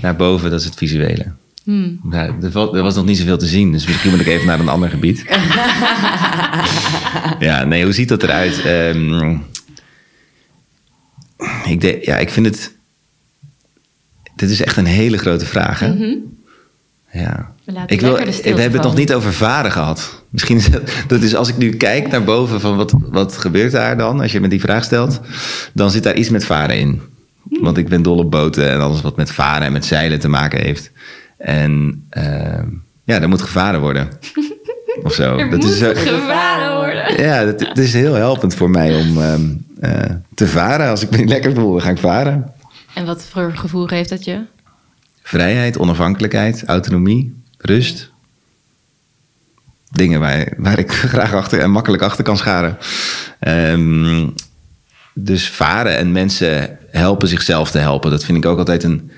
[0.03, 1.25] Naar boven, dat is het visuele.
[1.65, 2.01] Hmm.
[2.03, 4.47] Nou, er, was, er was nog niet zoveel te zien, dus misschien moet ik even
[4.47, 5.25] naar een ander gebied.
[7.49, 8.63] ja, nee, hoe ziet dat eruit?
[8.65, 9.31] Ehm,
[11.65, 12.75] ik, de, ja, ik vind het.
[14.37, 15.81] Dit is echt een hele grote vraag.
[15.81, 15.95] Hè?
[15.95, 16.15] Mhm.
[17.13, 17.53] Ja.
[17.65, 20.25] We Ik wil, we hebben het nog niet over varen gehad.
[20.29, 23.73] Misschien is dat, dat is als ik nu kijk naar boven van wat, wat gebeurt
[23.73, 25.21] daar dan, als je me die vraag stelt,
[25.75, 27.01] dan zit daar iets met varen in.
[27.49, 30.29] Want ik ben dol op boten en alles wat met varen en met zeilen te
[30.29, 30.91] maken heeft.
[31.43, 32.69] En ehm,
[33.05, 34.09] ja, er moet gevaren worden.
[35.03, 35.37] Of zo.
[35.37, 37.23] Er dat moet is zo, gevaren worden.
[37.23, 39.41] ja, het, het is heel helpend voor mij om ehm,
[39.81, 40.89] eh, te varen.
[40.89, 42.53] Als ik me niet lekker voel, dan ga ik varen.
[42.95, 44.41] En wat voor gevoel geeft dat je?
[45.23, 48.11] Vrijheid, onafhankelijkheid, autonomie, rust.
[49.91, 52.79] Dingen waar, waar ik graag achter en makkelijk achter kan scharen.
[53.39, 54.29] Ehm,
[55.15, 58.11] dus varen en mensen helpen zichzelf te helpen.
[58.11, 59.11] Dat vind ik ook altijd een,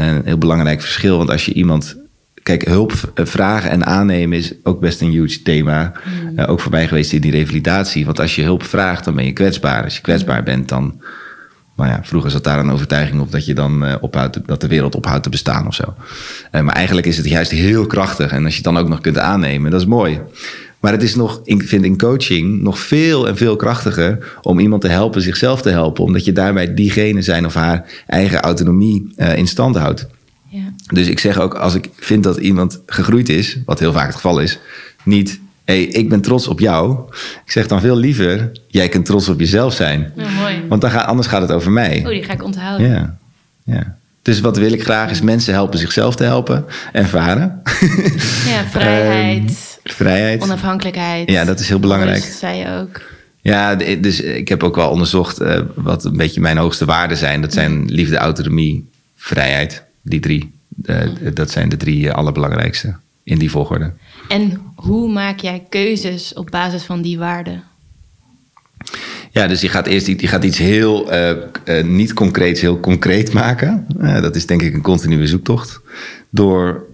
[0.00, 1.16] een heel belangrijk verschil.
[1.16, 1.96] Want als je iemand.
[2.42, 5.92] Kijk, hulp v- vragen en aannemen is ook best een huge thema.
[6.36, 8.04] Eh, ook voor mij geweest in die revalidatie.
[8.04, 9.84] Want als je hulp vraagt, dan ben je kwetsbaar.
[9.84, 11.02] Als je kwetsbaar bent, dan
[11.76, 14.66] maar ja, vroeger zat daar een overtuiging op dat je dan eh, ophoudt, dat de
[14.68, 15.94] wereld ophoudt te bestaan of zo.
[16.50, 18.30] Eh, maar eigenlijk is het juist heel krachtig.
[18.32, 20.20] En als je het dan ook nog kunt aannemen, dat is mooi.
[20.84, 24.82] Maar het is nog, ik vind in coaching nog veel en veel krachtiger om iemand
[24.82, 26.04] te helpen zichzelf te helpen.
[26.04, 30.06] Omdat je daarbij diegene zijn of haar eigen autonomie eh, in stand houdt.
[30.48, 30.72] Ja.
[30.92, 34.14] Dus ik zeg ook, als ik vind dat iemand gegroeid is, wat heel vaak het
[34.14, 34.58] geval is,
[35.02, 36.98] niet, hé, hey, ik ben trots op jou.
[37.44, 40.12] Ik zeg dan veel liever, jij kunt trots op jezelf zijn.
[40.16, 40.62] Mooi.
[40.68, 42.00] Want dan gaat, anders gaat het over mij.
[42.04, 42.88] Oh, die ga ik onthouden.
[42.88, 43.18] Ja,
[43.64, 43.96] ja.
[44.22, 46.64] Dus wat wil ik graag is mensen helpen zichzelf te helpen.
[46.92, 47.62] En varen.
[48.46, 50.42] Ja, vrijheid, Ehm, vrijheid.
[50.42, 51.30] onafhankelijkheid.
[51.30, 52.24] Ja, dat is heel belangrijk.
[52.24, 53.00] Rust, zei je ook.
[53.44, 57.40] Ja, dus ik heb ook wel onderzocht eh, wat een beetje mijn hoogste waarden zijn.
[57.40, 59.82] Dat zijn liefde, autonomie, vrijheid.
[60.02, 60.52] Die drie.
[60.84, 60.96] Eh,
[61.34, 62.96] dat zijn de drie eh, allerbelangrijkste.
[63.22, 63.92] In die volgorde.
[64.28, 67.62] En hoe maak jij keuzes op basis van die waarden?
[69.30, 71.10] Ja, dus je gaat eerst je gaat iets heel
[71.82, 73.86] niet concreets, heel concreet maken.
[73.98, 75.80] Dat is denk ik een continue zoektocht.
[76.30, 76.86] Door,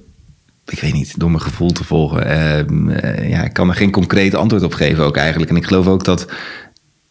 [0.70, 2.26] ik weet niet, door mijn gevoel te volgen.
[2.26, 5.50] Ehm, eh, ja, ik kan er geen concreet antwoord op geven ook eigenlijk.
[5.50, 6.26] En ik geloof ook dat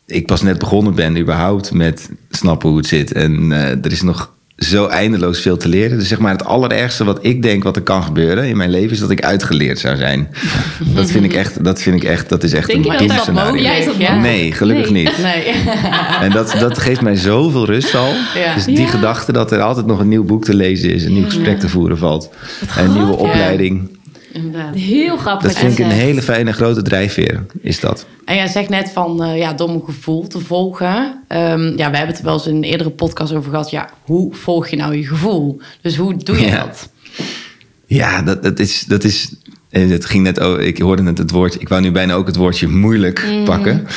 [0.05, 3.11] ik pas net begonnen ben überhaupt met snappen hoe het zit.
[3.11, 5.97] En eh, er is nog zo eindeloos veel te leren.
[5.97, 8.91] Dus zeg maar het allerergste wat ik denk wat er kan gebeuren in mijn leven...
[8.91, 10.27] is dat ik uitgeleerd zou zijn.
[10.95, 13.51] dat vind ik echt, dat vind ik echt, dat is echt Denk een doemscenario.
[13.53, 13.97] mogelijk is?
[13.97, 14.15] Ja.
[14.19, 15.03] Nee, gelukkig Nee.
[15.03, 15.17] niet.
[15.17, 15.43] Nee.
[16.21, 18.13] En dat, dat geeft mij zoveel rust al.
[18.35, 18.53] Ja.
[18.53, 18.87] Dus die Ja.
[18.87, 21.69] gedachte dat er altijd nog een nieuw boek te lezen is, een nieuw gesprek te
[21.69, 22.29] voeren valt,
[22.77, 23.97] een nieuwe opleiding.
[24.33, 24.75] Inderdaad.
[24.75, 25.47] Heel grappig.
[25.47, 28.05] Dat vind ik een hele fijne grote drijfveer, is dat.
[28.25, 31.23] En jij zegt net van, eh, ja, door mijn gevoel te volgen.
[31.27, 33.69] Ehm, ja, we hebben het er wel eens in een eerdere podcast over gehad.
[33.69, 35.61] Ja, hoe volg je nou je gevoel?
[35.81, 36.65] Dus hoe doe je Ja.
[36.65, 36.89] dat?
[37.85, 38.83] Ja, dat, dat is.
[38.87, 39.33] Dat is
[39.69, 42.35] het ging net over, ik hoorde net het woord, ik wou nu bijna ook het
[42.35, 43.87] woordje moeilijk pakken.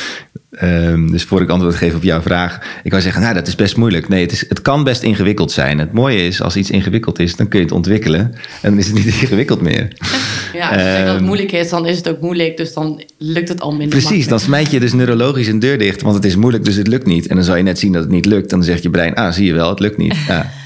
[0.53, 3.55] Ehm, dus voor ik antwoord geef op jouw vraag, ik wou zeggen, nou dat is
[3.55, 4.07] best moeilijk.
[4.09, 5.79] Nee, het, is, het kan best ingewikkeld zijn.
[5.79, 8.19] Het mooie is, als iets ingewikkeld is, dan kun je het ontwikkelen
[8.61, 9.87] en dan is het niet ingewikkeld meer.
[10.53, 12.57] Ja, als je zegt dat het Ehm, moeilijk is, dan is het ook moeilijk.
[12.57, 16.01] Dus dan lukt het al minder Precies, dan smijt je dus neurologisch een deur dicht,
[16.01, 17.27] want het is moeilijk, dus het lukt niet.
[17.27, 18.49] En dan zal je net zien dat het niet lukt.
[18.49, 20.15] Dan zegt je brein, ah, zie je wel, het lukt niet.
[20.27, 20.51] Ja.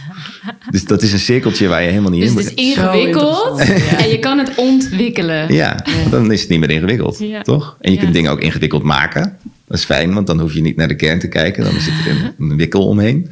[0.72, 2.60] Dus dat is een cirkeltje waar je helemaal niet Dus in het moet.
[2.60, 3.98] is ingewikkeld interessant, ja.
[3.98, 5.54] en je kan het ontwikkelen.
[5.54, 5.76] Ja,
[6.10, 7.42] dan is het niet meer ingewikkeld, Ja.
[7.42, 7.78] toch?
[7.82, 9.38] En je kunt dingen ook ingewikkeld maken.
[9.68, 11.64] Dat is fijn, want dan hoef je niet naar de kern te kijken.
[11.64, 13.32] Dan zit er een, een wikkel omheen.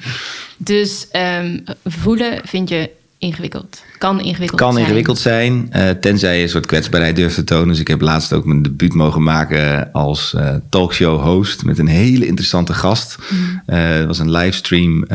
[0.57, 3.83] Dus ehm, voelen vind je ingewikkeld.
[3.97, 4.83] Kan ingewikkeld kan zijn.
[4.83, 7.67] ingewikkeld zijn, eh, tenzij je een soort kwetsbaarheid durft te tonen.
[7.67, 12.25] Dus ik heb laatst ook mijn debuut mogen maken als eh, talkshow-host met een hele
[12.25, 13.17] interessante gast.
[13.65, 15.05] Eh, Het was een livestream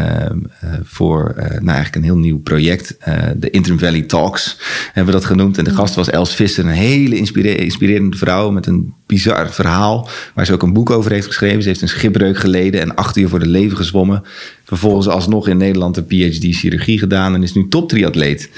[0.84, 2.96] voor nou eigenlijk een heel nieuw project,
[3.36, 5.58] de Interim Valley Talks hebben we dat genoemd.
[5.58, 10.08] En de gast was Els Visser, een hele inspire- inspirerende vrouw met een bizar verhaal.
[10.34, 11.62] Waar ze ook een boek over heeft geschreven.
[11.62, 14.22] Ze heeft een schipbreuk geleden en acht uur voor de leven gezwommen.
[14.64, 18.50] Vervolgens alsnog in Nederland een PhD chirurgie gedaan en is nu toptriatleet.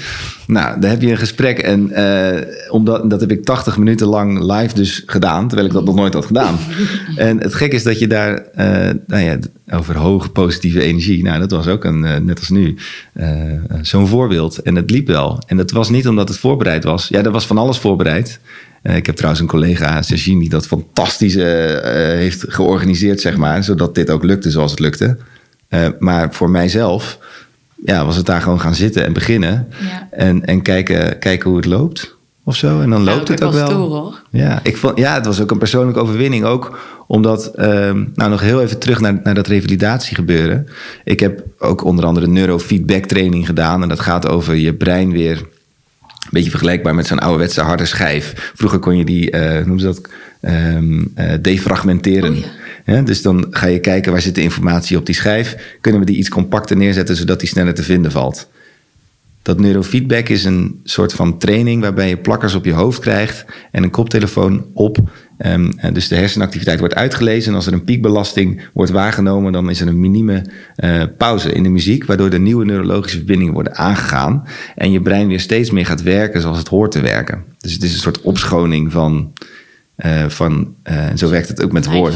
[0.46, 4.52] Nou, daar heb je een gesprek en uh, omdat, dat heb ik 80 minuten lang
[4.52, 6.58] live dus gedaan, terwijl ik dat nog nooit had gedaan.
[7.16, 9.38] en het gek is dat je daar, uh, nou ja,
[9.70, 12.76] over hoge positieve energie, nou dat was ook een, uh, net als nu,
[13.82, 14.58] zo'n voorbeeld.
[14.58, 15.42] En het liep wel.
[15.46, 17.08] En dat was niet omdat het voorbereid was.
[17.08, 18.40] Ja, er was van alles voorbereid.
[18.82, 23.64] Ik heb trouwens een collega, Sergine, die dat fantastisch heeft georganiseerd, zeg maar.
[23.64, 25.16] Zodat dit ook lukte zoals het lukte.
[25.98, 27.18] Maar voor mijzelf
[27.84, 29.68] ja, was het daar gewoon gaan zitten en beginnen.
[29.80, 30.08] Ja.
[30.10, 32.80] En, en kijken, kijken hoe het loopt of zo.
[32.80, 33.72] En dan loopt het ook wel.
[33.72, 34.22] Hoor.
[34.30, 36.44] Ja, ik vond, ja, het was ook een persoonlijke overwinning.
[36.44, 40.68] Ook omdat, nou nog heel even terug naar, naar dat revalidatiegebeuren.
[41.04, 43.82] Ik heb ook onder andere neurofeedback training gedaan.
[43.82, 45.36] En dat gaat over je brein weer
[46.22, 48.52] een beetje vergelijkbaar met zo'n ouderwetse harde schijf.
[48.54, 50.00] Vroeger kon je die, uh, noem ze dat,
[50.40, 52.32] um, uh, defragmenteren.
[52.32, 52.46] Oh, ja.
[52.84, 55.76] Dus dan ga je kijken waar zit de informatie op die schijf.
[55.80, 58.48] Kunnen we die iets compacter neerzetten zodat die sneller te vinden valt?
[59.42, 63.82] Dat neurofeedback is een soort van training waarbij je plakkers op je hoofd krijgt en
[63.82, 64.98] een koptelefoon op.
[65.46, 67.50] Um, dus de hersenactiviteit wordt uitgelezen.
[67.50, 70.44] En als er een piekbelasting wordt waargenomen, dan is er een minieme
[70.76, 74.44] uh, pauze in de muziek, waardoor de nieuwe neurologische verbindingen worden aangegaan.
[74.76, 77.44] En je brein weer steeds meer gaat werken zoals het hoort te werken.
[77.58, 79.32] Dus het is een soort opschoning van
[79.96, 82.12] uh, van, uh, en zo werkt het ook met woorden.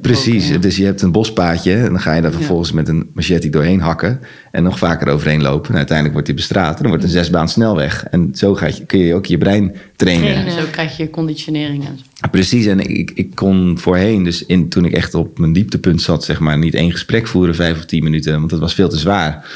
[0.00, 0.58] Precies, ja.
[0.58, 2.74] dus je hebt een bospaadje en dan ga je daar vervolgens ja.
[2.74, 5.70] met een machete doorheen hakken en nog vaker overheen lopen.
[5.70, 8.04] En uiteindelijk wordt die bestraat en dan wordt een zesbaan snelweg.
[8.10, 10.32] En zo ga je, kun je ook je brein trainen.
[10.32, 10.52] trainen.
[10.52, 11.86] Zo krijg je conditionering.
[11.86, 12.28] En zo.
[12.30, 16.24] Precies, en ik, ik kon voorheen, dus in, toen ik echt op mijn dieptepunt zat,
[16.24, 18.98] zeg maar, niet één gesprek voeren, vijf of tien minuten, want dat was veel te
[18.98, 19.46] zwaar.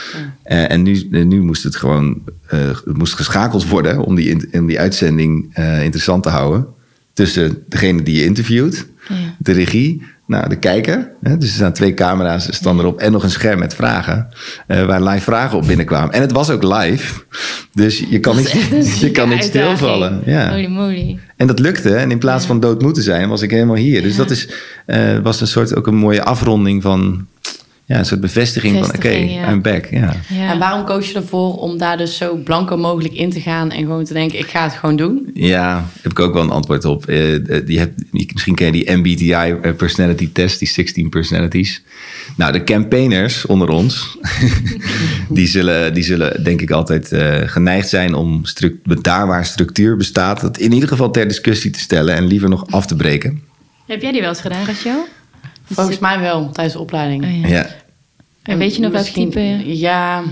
[0.45, 0.57] Ja.
[0.57, 4.81] Uh, en nu, nu moest het gewoon het moest geschakeld worden om die, om die
[4.81, 6.75] uitzending interessant te houden
[7.17, 9.15] tussen degene die je interviewt, ja.
[9.39, 11.13] de regie, nou, de kijker.
[11.23, 14.29] Hè, dus er staan twee camera's staan erop en nog een scherm met vragen.
[14.69, 16.13] Uh, waar live vragen op binnenkwamen.
[16.15, 17.23] En het was ook live.
[17.73, 18.51] Dus je kan niet,
[19.01, 20.23] je kan niet stilvallen.
[20.25, 20.51] Ja.
[20.51, 21.19] Holy moly.
[21.37, 21.95] En dat lukte.
[21.95, 24.03] En in plaats van dood moeten zijn, was ik helemaal hier.
[24.03, 24.49] Dus dat is,
[24.87, 27.27] uh, was een soort ook een mooie afronding van
[27.89, 29.53] ja, een soort bevestiging, bevestiging van oké, okay, ja.
[29.53, 29.87] I'm back.
[29.91, 30.17] Ja.
[30.29, 30.53] ja.
[30.53, 33.79] En waarom koos je ervoor om daar dus zo blanco mogelijk in te gaan en
[33.79, 35.31] gewoon te denken, ik ga het gewoon doen?
[35.35, 37.11] Ja, heb ik ook wel een antwoord op.
[37.11, 41.83] Uh, die hebt, misschien ken je die MBTI personality test, die 16 personalities.
[42.37, 44.19] Nou, de campaigners onder ons,
[45.29, 48.43] die, zullen, die zullen denk ik altijd uh, geneigd zijn om
[49.01, 52.67] daar waar structuur bestaat, dat in ieder geval ter discussie te stellen en liever nog
[52.71, 53.43] af te breken.
[53.87, 55.07] Heb jij die wel eens gedaan, Rachel?
[55.75, 57.25] Volgens mij wel, tijdens de opleiding.
[57.25, 57.57] Oh, ja.
[57.57, 57.67] ja.
[58.43, 59.41] En weet je nog welk type?
[59.77, 60.23] Ja,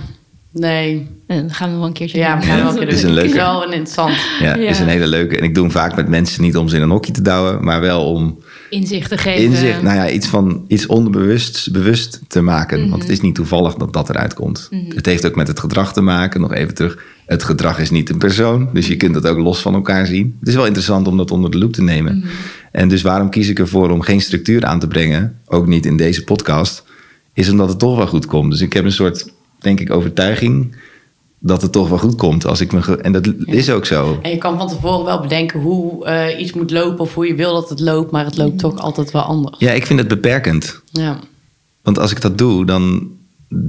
[0.54, 1.06] nee.
[1.26, 2.40] Dan gaan we wel een keertje ja, doen.
[2.40, 2.96] Ja, we gaan wel een keer doen.
[2.96, 3.28] Is een leuke.
[3.28, 4.14] Is wel een interessant.
[4.40, 5.36] Ja, ja, is een hele leuke.
[5.36, 7.64] En ik doe hem vaak met mensen niet om ze in een hokje te douwen,
[7.64, 8.38] maar wel om...
[8.70, 9.42] Inzicht te geven.
[9.42, 12.76] Inzicht, nou ja, iets van iets onderbewust bewust te maken.
[12.76, 12.90] Mm -hmm.
[12.90, 14.68] Want het is niet toevallig dat dat eruit komt.
[14.70, 14.96] Mm -hmm.
[14.96, 16.40] Het heeft ook met het gedrag te maken.
[16.40, 17.04] Nog even terug.
[17.26, 18.68] Het gedrag is niet een persoon.
[18.72, 20.36] Dus je kunt dat ook los van elkaar zien.
[20.38, 22.14] Het is wel interessant om dat onder de loep te nemen.
[22.14, 22.30] Mm -hmm.
[22.72, 25.38] En dus waarom kies ik ervoor om geen structuur aan te brengen?
[25.46, 26.84] Ook niet in deze podcast.
[27.32, 28.50] Is omdat het toch wel goed komt.
[28.50, 29.32] Dus ik heb een soort,
[29.64, 30.76] denk ik, overtuiging
[31.38, 32.46] dat het toch wel goed komt.
[32.46, 33.32] Als ik me en dat ja.
[33.46, 34.18] is ook zo.
[34.22, 37.34] En je kan van tevoren wel bedenken hoe uh, iets moet lopen of hoe je
[37.34, 39.56] wil dat het loopt, maar het loopt toch altijd wel anders.
[39.58, 40.82] Ja, ik vind het beperkend.
[40.84, 41.18] Ja.
[41.82, 43.10] Want als ik dat doe, dan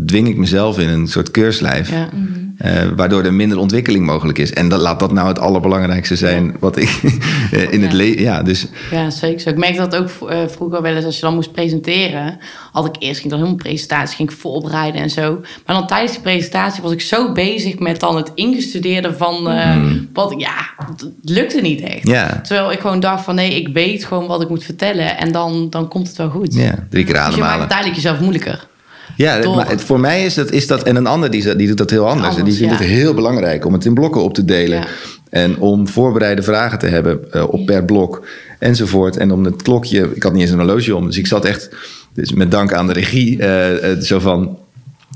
[0.05, 1.89] dwing ik mezelf in een soort keurslijf.
[1.89, 2.09] Ja.
[2.11, 2.55] -hmm.
[2.65, 4.53] uh, waardoor er minder ontwikkeling mogelijk is.
[4.53, 6.51] En dat, laat dat nou het allerbelangrijkste zijn ja.
[6.59, 6.89] wat ik
[7.71, 7.85] in ja.
[7.85, 8.21] het leven.
[8.21, 8.67] Ja, dus.
[8.91, 9.39] ja, zeker.
[9.39, 9.49] Zo.
[9.49, 12.37] Ik merk dat ook uh, vroeger wel eens als je dan moest presenteren.
[12.71, 15.41] Had ik eerst ging dan helemaal presentatie, ging ik voorbereiden en zo.
[15.65, 19.77] Maar dan tijdens die presentatie was ik zo bezig met dan het ingestudeerde van uh,
[20.13, 22.07] wat ja, het lukte niet echt.
[22.07, 22.41] Ja.
[22.41, 25.69] Terwijl ik gewoon dacht van nee, ik weet gewoon wat ik moet vertellen en dan,
[25.69, 26.53] dan komt het wel goed.
[26.53, 27.29] Ja, drie keer ademhalen.
[27.29, 28.67] Dus je maakt uiteindelijk jezelf moeilijker.
[29.15, 30.83] Ja, maar het, voor mij is dat, is dat.
[30.83, 32.27] En een ander die, die doet dat heel anders.
[32.27, 32.79] anders en die vindt ja.
[32.79, 34.77] het heel belangrijk om het in blokken op te delen.
[34.77, 34.87] Ja.
[35.29, 38.27] En om voorbereide vragen te hebben uh, op per blok
[38.59, 39.17] enzovoort.
[39.17, 40.09] En om het klokje.
[40.13, 41.05] Ik had niet eens een horloge om.
[41.05, 41.69] Dus ik zat echt.
[42.13, 43.37] Dus met dank aan de regie.
[43.37, 44.57] Uh, uh, zo van.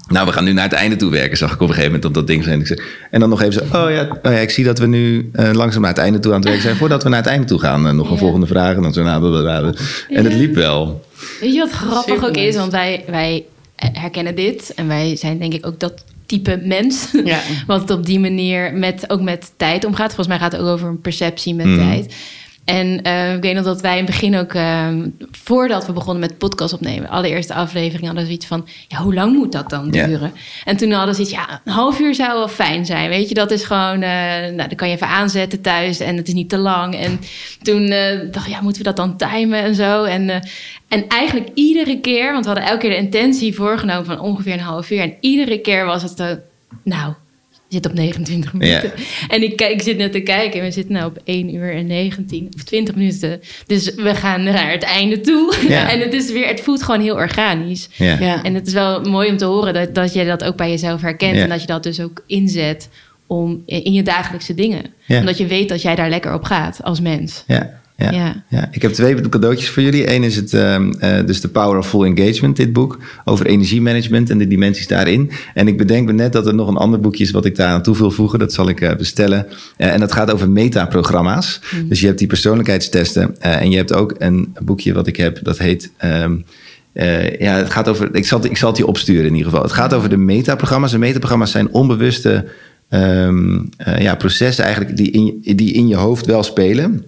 [0.08, 2.06] Nou, we gaan nu naar het einde toe werken, zag ik op een gegeven moment
[2.06, 2.80] op dat ding zijn.
[3.12, 5.50] En dan nog even zo, oh ja, oh ja ik zie dat we nu uh,
[5.52, 6.76] langzaam naar het einde toe aan het werken zijn.
[6.76, 8.20] Voordat we naar het einde toe gaan, uh, nog een ja.
[8.20, 8.76] volgende vraag.
[8.76, 9.74] En dan zo, nou.
[10.10, 11.06] En het liep wel.
[11.42, 12.56] Weet je wat grappig Super ook is?
[12.56, 13.46] Want wij, wij
[13.80, 14.74] herkennen dit.
[14.74, 17.12] En wij zijn denk ik ook dat type mens.
[17.24, 17.40] Ja.
[17.68, 20.08] Wat op die manier met, ook met tijd omgaat.
[20.08, 21.78] Volgens mij gaat het ook over een perceptie met mm.
[21.78, 22.16] tijd.
[22.70, 24.88] En uh, ik weet nog dat wij in het begin ook, uh,
[25.32, 29.36] voordat we begonnen met podcast opnemen, allereerste aflevering hadden we zoiets van, ja, hoe lang
[29.36, 30.34] moet dat dan duren?
[30.66, 33.10] En toen hadden ze iets, ja, een half uur zou wel fijn zijn.
[33.10, 34.10] Weet je, dat is gewoon, uh,
[34.40, 36.96] nou, dan kan je even aanzetten thuis en het is niet te lang.
[36.96, 37.20] En
[37.62, 37.90] toen
[38.32, 40.04] dacht ik, ja, moeten we dat dan timen en zo?
[40.04, 40.30] En,
[40.88, 44.60] en eigenlijk iedere keer, want we hadden elke keer de intentie voorgenomen van ongeveer een
[44.60, 45.00] half uur.
[45.00, 46.40] En iedere keer was het,
[46.84, 47.14] nou,
[47.70, 48.92] zit op 29 minuten.
[49.28, 51.88] En ik, ik zit net te kijken en we zitten nu op 1 uur en
[51.88, 53.42] 19 of 20 minuten.
[53.66, 55.56] Dus we gaan naar het einde toe.
[55.70, 57.90] en het, is weer, het voelt gewoon heel organisch.
[57.96, 58.44] Ja.
[58.44, 61.02] En het is wel mooi om te horen dat, dat je dat ook bij jezelf
[61.02, 61.38] herkent.
[61.38, 62.90] En dat je dat dus ook inzet
[63.28, 64.84] om, in je dagelijkse dingen.
[65.08, 67.44] Omdat je weet dat jij daar lekker op gaat als mens.
[67.48, 67.80] Ja.
[68.00, 68.70] Ja, ja.
[68.72, 70.14] ik heb twee cadeautjes voor jullie.
[70.14, 70.80] Eén is het, uh,
[71.26, 72.98] dus The Power of Full Engagement, dit boek.
[73.26, 75.32] Over energiemanagement en de dimensies daarin.
[75.54, 77.68] En ik bedenk me net dat er nog een ander boekje is wat ik daar
[77.68, 78.40] aan toe wil voegen.
[78.40, 79.46] Dat zal ik uh, bestellen.
[79.78, 81.60] Uh, en dat gaat over metaprogramma's.
[81.72, 81.90] Mm.
[81.90, 83.42] Dus je hebt die persoonlijkheidstesten.
[83.42, 85.92] en je hebt ook een boekje wat ik heb, dat heet...
[86.06, 86.46] Um,
[87.40, 88.16] ja, het gaat over.
[88.16, 89.64] Ik zal, ik zal het je opsturen in ieder geval.
[89.64, 90.94] Het gaat over de metaprogramma's.
[90.94, 92.46] En metaprogramma's zijn onbewuste
[92.90, 97.06] um, ja, processen eigenlijk die in, die in je hoofd wel spelen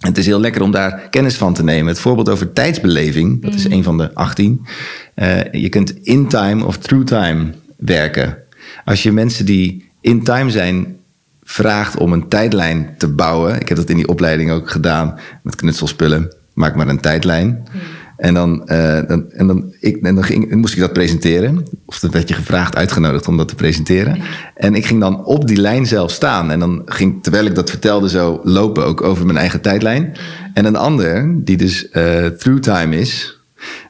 [0.00, 1.86] het is heel lekker om daar kennis van te nemen.
[1.86, 3.72] Het voorbeeld over tijdsbeleving, dat is mm.
[3.72, 4.66] een van de 18.
[5.14, 8.36] Uh, je kunt in time of through time werken.
[8.84, 10.96] Als je mensen die in time zijn
[11.42, 13.60] vraagt om een tijdlijn te bouwen.
[13.60, 16.34] Ik heb dat in die opleiding ook gedaan met knutselspullen.
[16.54, 17.46] Maak maar een tijdlijn.
[17.46, 17.80] Mm.
[18.20, 21.64] En dan, uh, dan, en dan, ik, en dan ging, moest ik dat presenteren.
[21.86, 24.18] Of dan werd je gevraagd, uitgenodigd om dat te presenteren.
[24.54, 26.50] En ik ging dan op die lijn zelf staan.
[26.50, 30.12] En dan ging, terwijl ik dat vertelde, zo lopen ook over mijn eigen tijdlijn.
[30.54, 33.38] En een ander, die dus uh, through time is,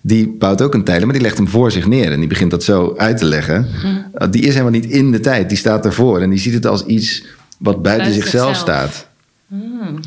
[0.02, 2.12] die bouwt ook een tijdlijn, maar die legt hem voor zich neer.
[2.12, 3.66] En die begint dat zo uit te leggen.
[3.80, 4.30] Hm.
[4.30, 6.20] Die is helemaal niet in de tijd, die staat ervoor.
[6.20, 7.24] En die ziet het als iets
[7.58, 9.08] wat buiten, zichzelf, staat.
[9.48, 10.00] Hmm.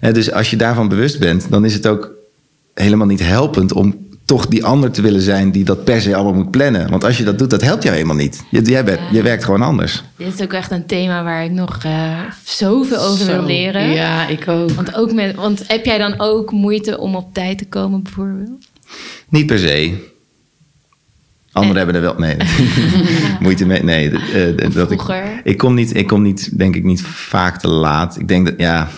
[0.00, 2.18] En dus als je daarvan bewust bent, dan is het ook
[2.80, 6.34] helemaal niet helpend om toch die ander te willen zijn die dat per se allemaal
[6.34, 6.90] moet plannen.
[6.90, 8.44] Want als je dat doet, dat helpt jou helemaal niet.
[8.50, 10.02] Je, jij bent, je werkt gewoon anders.
[10.16, 13.90] Dit is ook echt een thema waar ik nog uh, zoveel over wil leren.
[13.90, 14.70] Ja, ik ook.
[14.70, 18.50] Want, ook met, want heb jij dan ook moeite om op tijd te komen bijvoorbeeld?
[19.28, 20.08] Niet per se.
[21.52, 22.36] Anderen hebben er wel nee,
[23.40, 23.82] moeite mee.
[23.82, 25.02] Nee, uh, dat ik,
[25.44, 28.18] ik kom niet, ik kom niet, denk ik niet vaak te laat.
[28.18, 28.88] Ik denk dat ja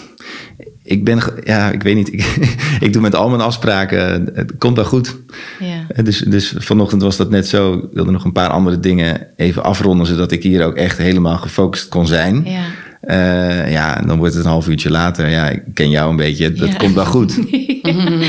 [0.93, 2.13] ik ben, ja, ik weet niet.
[2.13, 4.31] Ik, ik doe met al mijn afspraken.
[4.35, 5.17] Het komt wel goed.
[5.59, 5.85] Ja.
[5.89, 7.73] Eh, dus, dus vanochtend was dat net zo.
[7.73, 10.07] Ik wilde nog een paar andere dingen even afronden.
[10.07, 12.43] Zodat ik hier ook echt helemaal gefocust kon zijn.
[12.45, 12.65] Ja.
[13.09, 15.29] Uh, ja, en dan wordt het een half uurtje later.
[15.29, 16.53] Ja, ik ken jou een beetje.
[16.53, 17.35] Dat komt wel goed.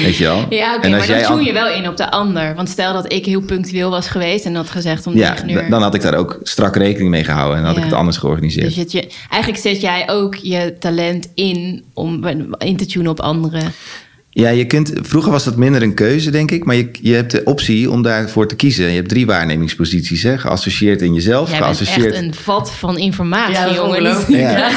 [0.05, 0.45] Weet je wel?
[0.49, 2.55] Ja, oké, maar dan zoen je wel in op de ander.
[2.55, 5.69] Want stel dat ik heel punctueel was geweest en had gezegd om ja, uur...
[5.69, 7.57] dan had ik daar ook strak rekening mee gehouden.
[7.57, 8.75] En had ik het anders georganiseerd.
[8.75, 12.25] Dus je, eigenlijk zet jij ook je talent in om
[12.57, 13.73] in te tunen op anderen.
[14.35, 16.65] Ja, je kunt, vroeger was dat minder een keuze, denk ik.
[16.65, 18.85] Maar je, je hebt de optie om daarvoor te kiezen.
[18.85, 20.37] Je hebt drie waarnemingsposities, hè?
[20.37, 21.49] geassocieerd in jezelf.
[21.49, 22.11] Jij geassocieerd...
[22.11, 24.03] bent echt een vat van informatie, ja, jongen.
[24.27, 24.71] Ja,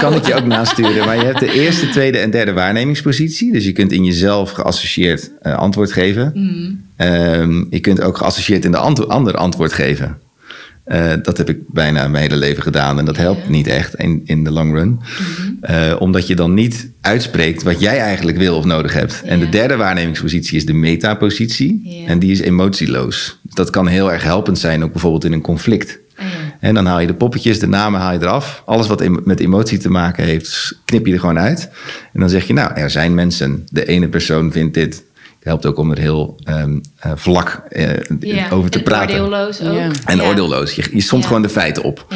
[0.00, 1.06] kan ik je ook nasturen.
[1.06, 3.52] Maar je hebt de eerste, tweede en derde waarnemingspositie.
[3.52, 6.32] Dus je kunt in jezelf geassocieerd uh, antwoord geven.
[6.34, 6.86] Mm.
[7.06, 10.18] Um, je kunt ook geassocieerd in de ander antwoord geven.
[10.88, 14.20] Uh, dat heb ik bijna mijn hele leven gedaan en dat helpt niet echt in,
[14.24, 15.00] in de long run.
[15.00, 15.72] Mhm.
[15.72, 19.22] uh, omdat je dan niet uitspreekt wat jij eigenlijk wil of nodig hebt.
[19.24, 22.04] En de derde waarnemingspositie is de metapositie.
[22.06, 23.40] En die is emotieloos.
[23.42, 25.98] Dat kan heel erg helpend zijn, ook bijvoorbeeld in een conflict.
[26.60, 28.62] En dan haal je de poppetjes, de namen haal je eraf.
[28.66, 31.70] Alles wat met emotie te maken heeft, knip je er gewoon uit.
[32.12, 33.64] En dan zeg je, nou, er zijn mensen.
[33.70, 35.04] De ene persoon vindt dit,
[35.42, 39.20] helpt ook om er heel um, uh, vlak uh, over te en praten.
[39.20, 39.92] Oordeelloos ook.
[40.04, 40.74] En oordeelloos.
[40.74, 42.06] Je, je somt gewoon de feiten op.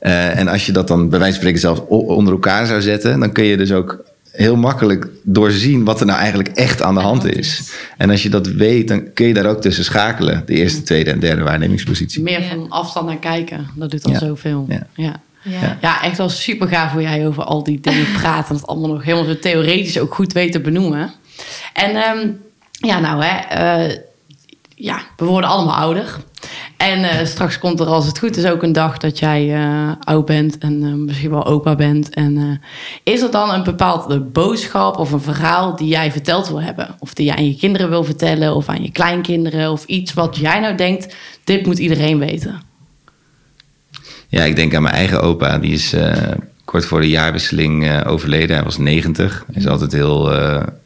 [0.00, 3.20] Uh, en als je dat dan bij wijze van spreken zelf onder elkaar zou zetten,
[3.20, 7.00] dan kun je dus ook heel makkelijk doorzien wat er nou eigenlijk echt aan de
[7.00, 7.72] hand is.
[7.96, 10.42] En als je dat weet, dan kun je daar ook tussen schakelen.
[10.46, 12.22] De eerste, tweede en derde waarnemingspositie.
[12.22, 13.66] Meer van afstand naar kijken.
[13.74, 14.66] Dat doet al zoveel.
[14.68, 14.86] Ja.
[14.94, 15.20] ja.
[15.42, 15.78] Ja.
[15.80, 18.48] ja, echt wel super gaaf hoe jij over al die dingen praat.
[18.48, 21.12] En dat allemaal nog helemaal zo theoretisch ook goed weet te benoemen.
[21.72, 22.40] En um,
[22.80, 23.96] ja, nou hè, uh,
[24.74, 26.16] ja, we worden allemaal ouder.
[26.76, 29.92] En uh, straks komt er, als het goed is, ook een dag dat jij uh,
[30.00, 32.10] oud bent en misschien wel opa bent.
[32.10, 32.60] En
[33.02, 36.96] is er dan een bepaalde boodschap of een verhaal die jij verteld wil hebben?
[36.98, 39.70] Of die jij aan je kinderen wil vertellen of aan je kleinkinderen?
[39.70, 41.14] Of iets wat jij nou denkt,
[41.44, 42.62] dit moet iedereen weten?
[44.28, 45.58] Ja, ik denk aan mijn eigen opa.
[45.58, 45.94] Die is
[46.64, 48.56] kort voor de jaarwisseling overleden.
[48.56, 49.44] Hij was 90.
[49.46, 50.32] Hij is altijd heel...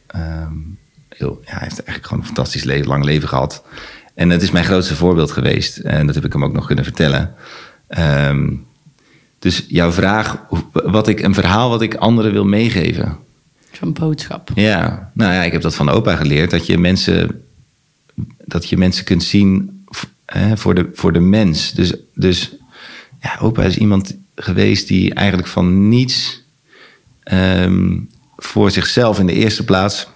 [0.07, 0.72] Ehm,
[1.17, 3.63] heel, ja, hij heeft eigenlijk gewoon een fantastisch leven, lang leven gehad.
[4.13, 5.77] En het is mijn grootste voorbeeld geweest.
[5.77, 7.35] En dat heb ik hem ook nog kunnen vertellen.
[7.97, 8.65] Um,
[9.39, 10.37] dus jouw vraag,
[10.71, 13.17] wat ik, een verhaal wat ik anderen wil meegeven.
[13.71, 14.51] Zo'n boodschap.
[14.55, 16.51] Ja, nou ja, ik heb dat van opa geleerd.
[16.51, 17.43] Dat je mensen,
[18.45, 19.83] dat je mensen kunt zien
[20.25, 21.71] hè, voor, de, voor de mens.
[21.71, 22.55] Dus, dus
[23.21, 26.43] ja, opa is iemand geweest die eigenlijk van niets
[27.23, 27.99] ehm,
[28.37, 30.07] voor zichzelf in de eerste plaats.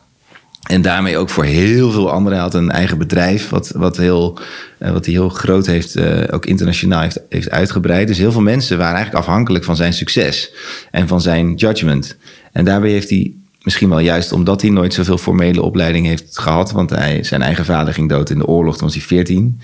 [0.68, 2.38] En daarmee ook voor heel veel anderen.
[2.38, 4.40] Hij had een eigen bedrijf, wat, wat, heel,
[4.78, 8.08] eh, wat hij heel groot heeft, eh, ook internationaal heeft, heeft uitgebreid.
[8.08, 10.52] Dus heel veel mensen waren eigenlijk afhankelijk van zijn succes
[10.92, 12.18] en van zijn judgment.
[12.52, 16.72] En daarbij heeft hij misschien wel juist omdat hij nooit zoveel formele opleiding heeft gehad.
[16.72, 19.62] Want hij, zijn eigen vader ging dood in de oorlog, toen was hij 14.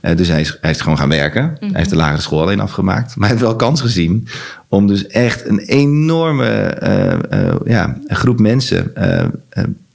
[0.00, 1.56] Eh, dus hij is, hij is gewoon gaan werken.
[1.60, 3.16] Hij heeft de lagere school alleen afgemaakt.
[3.16, 4.28] Maar hij heeft wel kans gezien
[4.68, 6.76] om dus echt een enorme
[7.64, 8.92] ja, groep mensen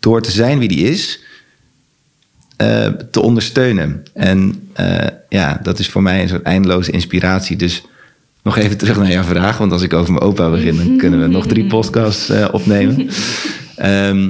[0.01, 1.19] door te zijn wie die is,
[2.57, 4.03] eh, te ondersteunen.
[4.13, 7.55] En eh, ja, dat is voor mij een soort eindeloze inspiratie.
[7.55, 7.83] Dus
[8.43, 9.57] nog even terug naar jouw vraag.
[9.57, 13.09] Want als ik over mijn opa begin, dan kunnen we nog drie podcasts eh, opnemen.
[13.75, 14.29] Ehm,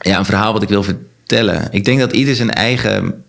[0.00, 1.68] ja, een verhaal wat ik wil vertellen.
[1.70, 3.24] Ik denk dat ieder zijn eigen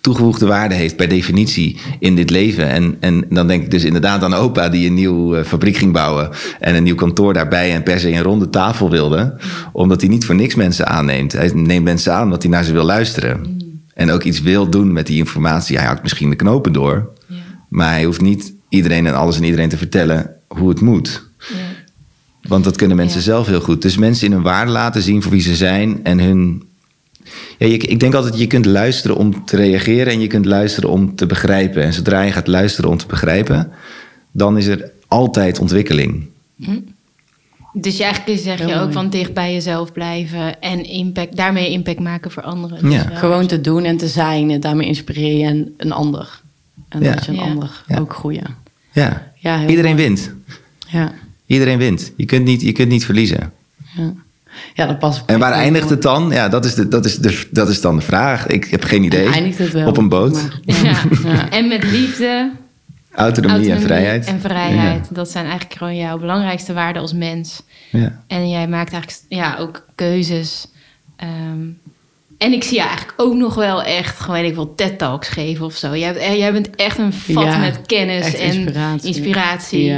[0.00, 2.68] toegevoegde waarde heeft per definitie in dit leven.
[2.68, 5.92] En, en dan denk ik dus inderdaad aan opa die een nieuwe eh, fabriek ging
[5.92, 6.30] bouwen.
[6.60, 9.36] En een nieuw kantoor daarbij en per se een ronde tafel wilde.
[9.72, 11.32] Omdat hij niet voor niks mensen aanneemt.
[11.32, 13.58] Hij neemt mensen aan omdat hij naar ze wil luisteren.
[13.94, 15.76] En ook iets wil doen met die informatie.
[15.76, 17.10] Hij hakt misschien de knopen door.
[17.26, 17.36] Ja.
[17.68, 21.28] Maar hij hoeft niet iedereen en alles en iedereen te vertellen hoe het moet.
[21.38, 21.54] Ja.
[22.48, 23.24] Want dat kunnen mensen Ja.
[23.24, 23.82] zelf heel goed.
[23.82, 26.68] Dus mensen in hun waarde laten zien voor wie ze zijn en hun.
[27.58, 30.90] Ja, je, ik denk altijd, je kunt luisteren om te reageren en je kunt luisteren
[30.90, 31.82] om te begrijpen.
[31.82, 33.70] En zodra je gaat luisteren om te begrijpen,
[34.30, 36.28] dan is er altijd ontwikkeling.
[37.72, 42.00] Dus je eigenlijk zeg je ook van dicht bij jezelf blijven en impact, daarmee impact
[42.00, 42.82] maken voor anderen.
[42.82, 43.02] Dus Ja.
[43.12, 44.50] Gewoon te doen en te zijn.
[44.50, 46.40] En daarmee inspireer je een, een ander.
[46.88, 47.14] En Ja.
[47.14, 47.42] dat je een Ja.
[47.42, 47.98] ander Ja.
[47.98, 48.44] ook groeien.
[48.92, 49.30] Ja,
[49.66, 50.06] iedereen mooi.
[50.06, 50.32] wint.
[50.88, 51.12] Ja.
[51.46, 52.12] Iedereen wint.
[52.16, 53.52] Je kunt niet, je kunt niet verliezen.
[53.96, 54.12] Ja,
[54.74, 55.22] ja dat past.
[55.26, 56.30] En waar eindigt het dan?
[56.30, 58.46] Ja, dat is, de, dat is, de, dat is dan de vraag.
[58.46, 59.26] Ik heb geen idee.
[59.26, 59.86] En eindigt het wel.
[59.86, 60.48] Op een boot.
[60.62, 60.96] Ja.
[61.24, 61.50] Ja.
[61.50, 62.50] En met liefde,
[63.14, 64.26] Autonomie, en vrijheid.
[64.26, 65.14] En vrijheid.
[65.14, 67.62] Dat zijn eigenlijk gewoon jouw belangrijkste waarden als mens.
[67.90, 68.22] Ja.
[68.26, 70.66] En jij maakt eigenlijk ja, ook keuzes.
[71.16, 71.68] Ehm,
[72.38, 75.74] en ik zie je eigenlijk ook nog wel echt, gewoon ik wel, TED-talks geven of
[75.74, 75.96] zo.
[75.96, 79.06] Jij, bent- jij bent echt een vat Ja, met kennis en inspiratie.
[79.06, 79.94] inspiratie.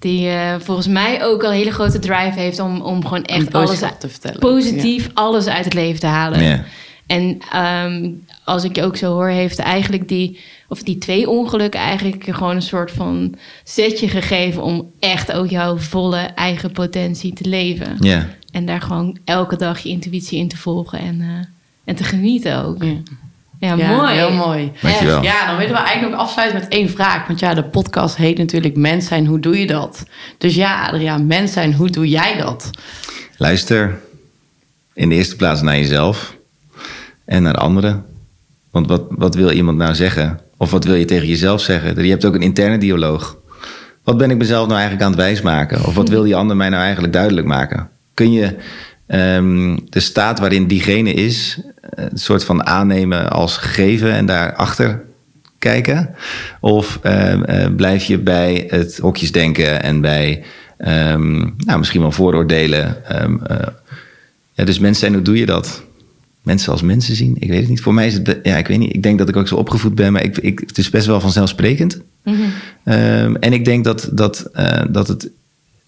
[0.00, 3.46] Die eh, volgens mij ook al een hele grote drive heeft om, om gewoon echt
[3.46, 4.38] Een alles te vertellen.
[4.38, 6.42] positief alles uit het leven te halen.
[6.42, 6.64] Ja.
[7.06, 8.10] En ehm,
[8.44, 12.34] als ik je ook zo hoor, heeft eigenlijk die, of die twee ongelukken eigenlijk je
[12.34, 13.34] gewoon een soort van
[13.64, 17.96] setje gegeven om echt ook jouw volle eigen potentie te leven.
[17.98, 18.28] Ja.
[18.52, 21.46] En daar gewoon elke dag je intuïtie in te volgen en, eh,
[21.84, 22.82] en te genieten ook.
[22.82, 22.96] Ja.
[23.60, 24.14] Ja, Ja, mooi.
[24.14, 24.72] heel mooi.
[24.82, 25.22] Dankjewel.
[25.22, 27.26] Ja, dan willen we eigenlijk nog afsluiten met één vraag.
[27.26, 30.02] Want ja, de podcast heet natuurlijk Mens zijn, hoe doe je dat?
[30.38, 32.70] Dus ja, Adriaan, mens zijn, hoe doe jij dat?
[33.36, 33.98] Luister
[34.94, 36.36] in de eerste plaats naar jezelf
[37.24, 38.04] en naar anderen.
[38.70, 40.40] Want wat, wat wil iemand nou zeggen?
[40.56, 42.04] Of wat wil je tegen jezelf zeggen?
[42.04, 43.36] Je hebt ook een interne dialoog.
[44.04, 45.84] Wat ben ik mezelf nou eigenlijk aan het wijsmaken?
[45.84, 47.88] Of wat wil die ander mij nou eigenlijk duidelijk maken?
[48.14, 48.56] Kun je
[49.10, 55.02] ehm, de staat waarin diegene is, eh, een soort van aannemen als gegeven en daarachter
[55.58, 56.14] kijken?
[56.60, 60.42] Of ehm, eh, blijf je bij het hokjesdenken en bij
[60.76, 63.04] ehm, nou, misschien wel vooroordelen?
[63.04, 63.66] Eh,
[64.52, 65.82] ja, dus mensen zijn, hoe doe je dat?
[66.42, 67.36] Mensen als mensen zien?
[67.38, 67.80] Ik weet het niet.
[67.80, 68.94] Voor mij is het, ja, ik weet niet.
[68.94, 71.20] Ik denk dat ik ook zo opgevoed ben, maar ik, ik, het is best wel
[71.20, 72.00] vanzelfsprekend.
[72.84, 74.50] Ehm, en ik denk dat, dat,
[74.90, 75.30] dat het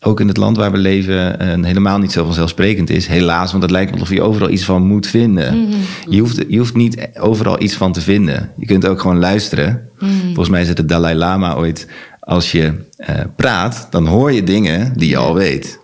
[0.05, 3.07] ook in het land waar we leven eh, helemaal niet zo vanzelfsprekend is.
[3.07, 5.68] Helaas, want het lijkt me alsof je overal iets van moet vinden.
[6.09, 8.50] je, hoeft, je hoeft niet overal iets van te vinden.
[8.57, 9.88] Je kunt ook gewoon luisteren.
[10.24, 11.86] Volgens mij zei de Dalai Lama ooit...
[12.20, 15.78] als je eh, praat, dan hoor je dingen die je al weet.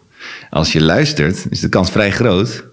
[0.51, 2.65] Als je luistert, is de kans vrij groot...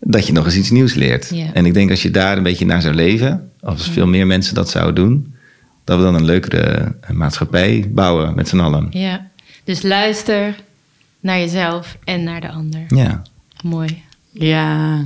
[0.00, 1.32] dat je nog eens iets nieuws leert.
[1.52, 3.50] En ik denk als je daar een beetje naar zou leven...
[3.60, 5.34] of als veel meer mensen dat zouden doen...
[5.84, 8.86] dat we dan een leukere eh, maatschappij bouwen met z'n allen.
[8.90, 9.26] Ja.
[9.64, 10.54] Dus luister
[11.24, 12.84] naar jezelf en naar de ander.
[12.88, 13.22] Ja.
[13.62, 14.02] Mooi.
[14.30, 14.96] Ja,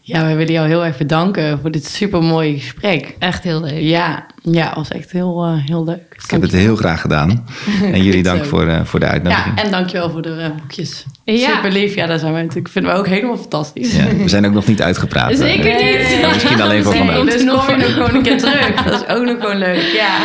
[0.00, 3.16] ja wij willen jou heel erg bedanken voor dit supermooie gesprek.
[3.18, 3.80] Echt heel leuk.
[3.80, 6.14] Ja, ja, was echt heel, eh, heel leuk.
[6.24, 7.44] Ik heb het heel graag gedaan.
[7.92, 9.56] En jullie dank voor, eh, voor de uitnodiging.
[9.56, 11.04] Ja, en dankjewel voor de eh, boekjes.
[11.24, 11.54] Ja.
[11.54, 11.94] Super lief.
[11.94, 13.96] Ja, dat zijn we natuurlijk, vinden we ook helemaal fantastisch.
[13.96, 15.36] Ja, we zijn ook nog niet uitgepraat.
[15.36, 16.32] Zeker niet.
[16.32, 17.24] Misschien alleen voor Nee, vandaag.
[17.24, 18.84] Dus nog kom je nog gewoon een keer terug.
[18.84, 20.16] Dat is ook nog gewoon leuk, ja.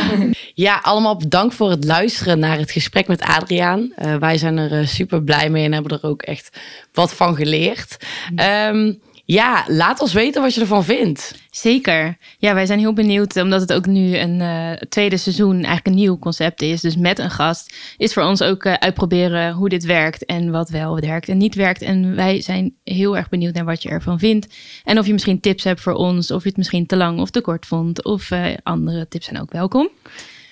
[0.54, 3.92] Ja, allemaal bedankt voor het luisteren naar het gesprek met Adriaan.
[3.96, 6.60] Eh, wij zijn er super blij mee en hebben er ook echt
[6.94, 7.98] wat van geleerd.
[8.36, 8.94] Ehm,
[9.32, 11.36] ja, laat ons weten wat je ervan vindt.
[11.52, 12.18] Zeker.
[12.38, 15.94] Ja, wij zijn heel benieuwd, omdat het ook nu een uh, tweede seizoen eigenlijk een
[15.94, 16.82] nieuw concept is.
[16.82, 20.70] Dus met een gast is voor ons ook uh, uitproberen hoe dit werkt en wat
[20.70, 21.82] wel werkt en niet werkt.
[21.82, 24.48] En wij zijn heel erg benieuwd naar wat je ervan vindt.
[24.84, 27.30] En of je misschien tips hebt voor ons, of je het misschien te lang of
[27.30, 28.04] te kort vond.
[28.04, 29.90] Of uh, andere tips zijn ook welkom.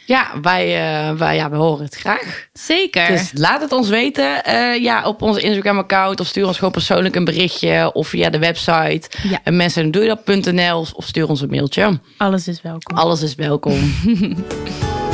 [0.08, 2.48] Ja, wij, uh, wij, ja, we horen het graag.
[2.54, 3.08] Zeker.
[3.08, 6.20] Dus laat het ons weten uh, ja, op onze Instagram-account.
[6.20, 7.92] Of stuur ons gewoon persoonlijk een berichtje.
[7.94, 9.02] Of via de website.
[9.24, 9.40] Ja.
[9.44, 10.86] En mensen doe je dat.nl.
[10.94, 12.00] Of stuur ons een mailtje.
[12.18, 12.98] Alles is welkom.
[12.98, 13.94] Alles is welkom.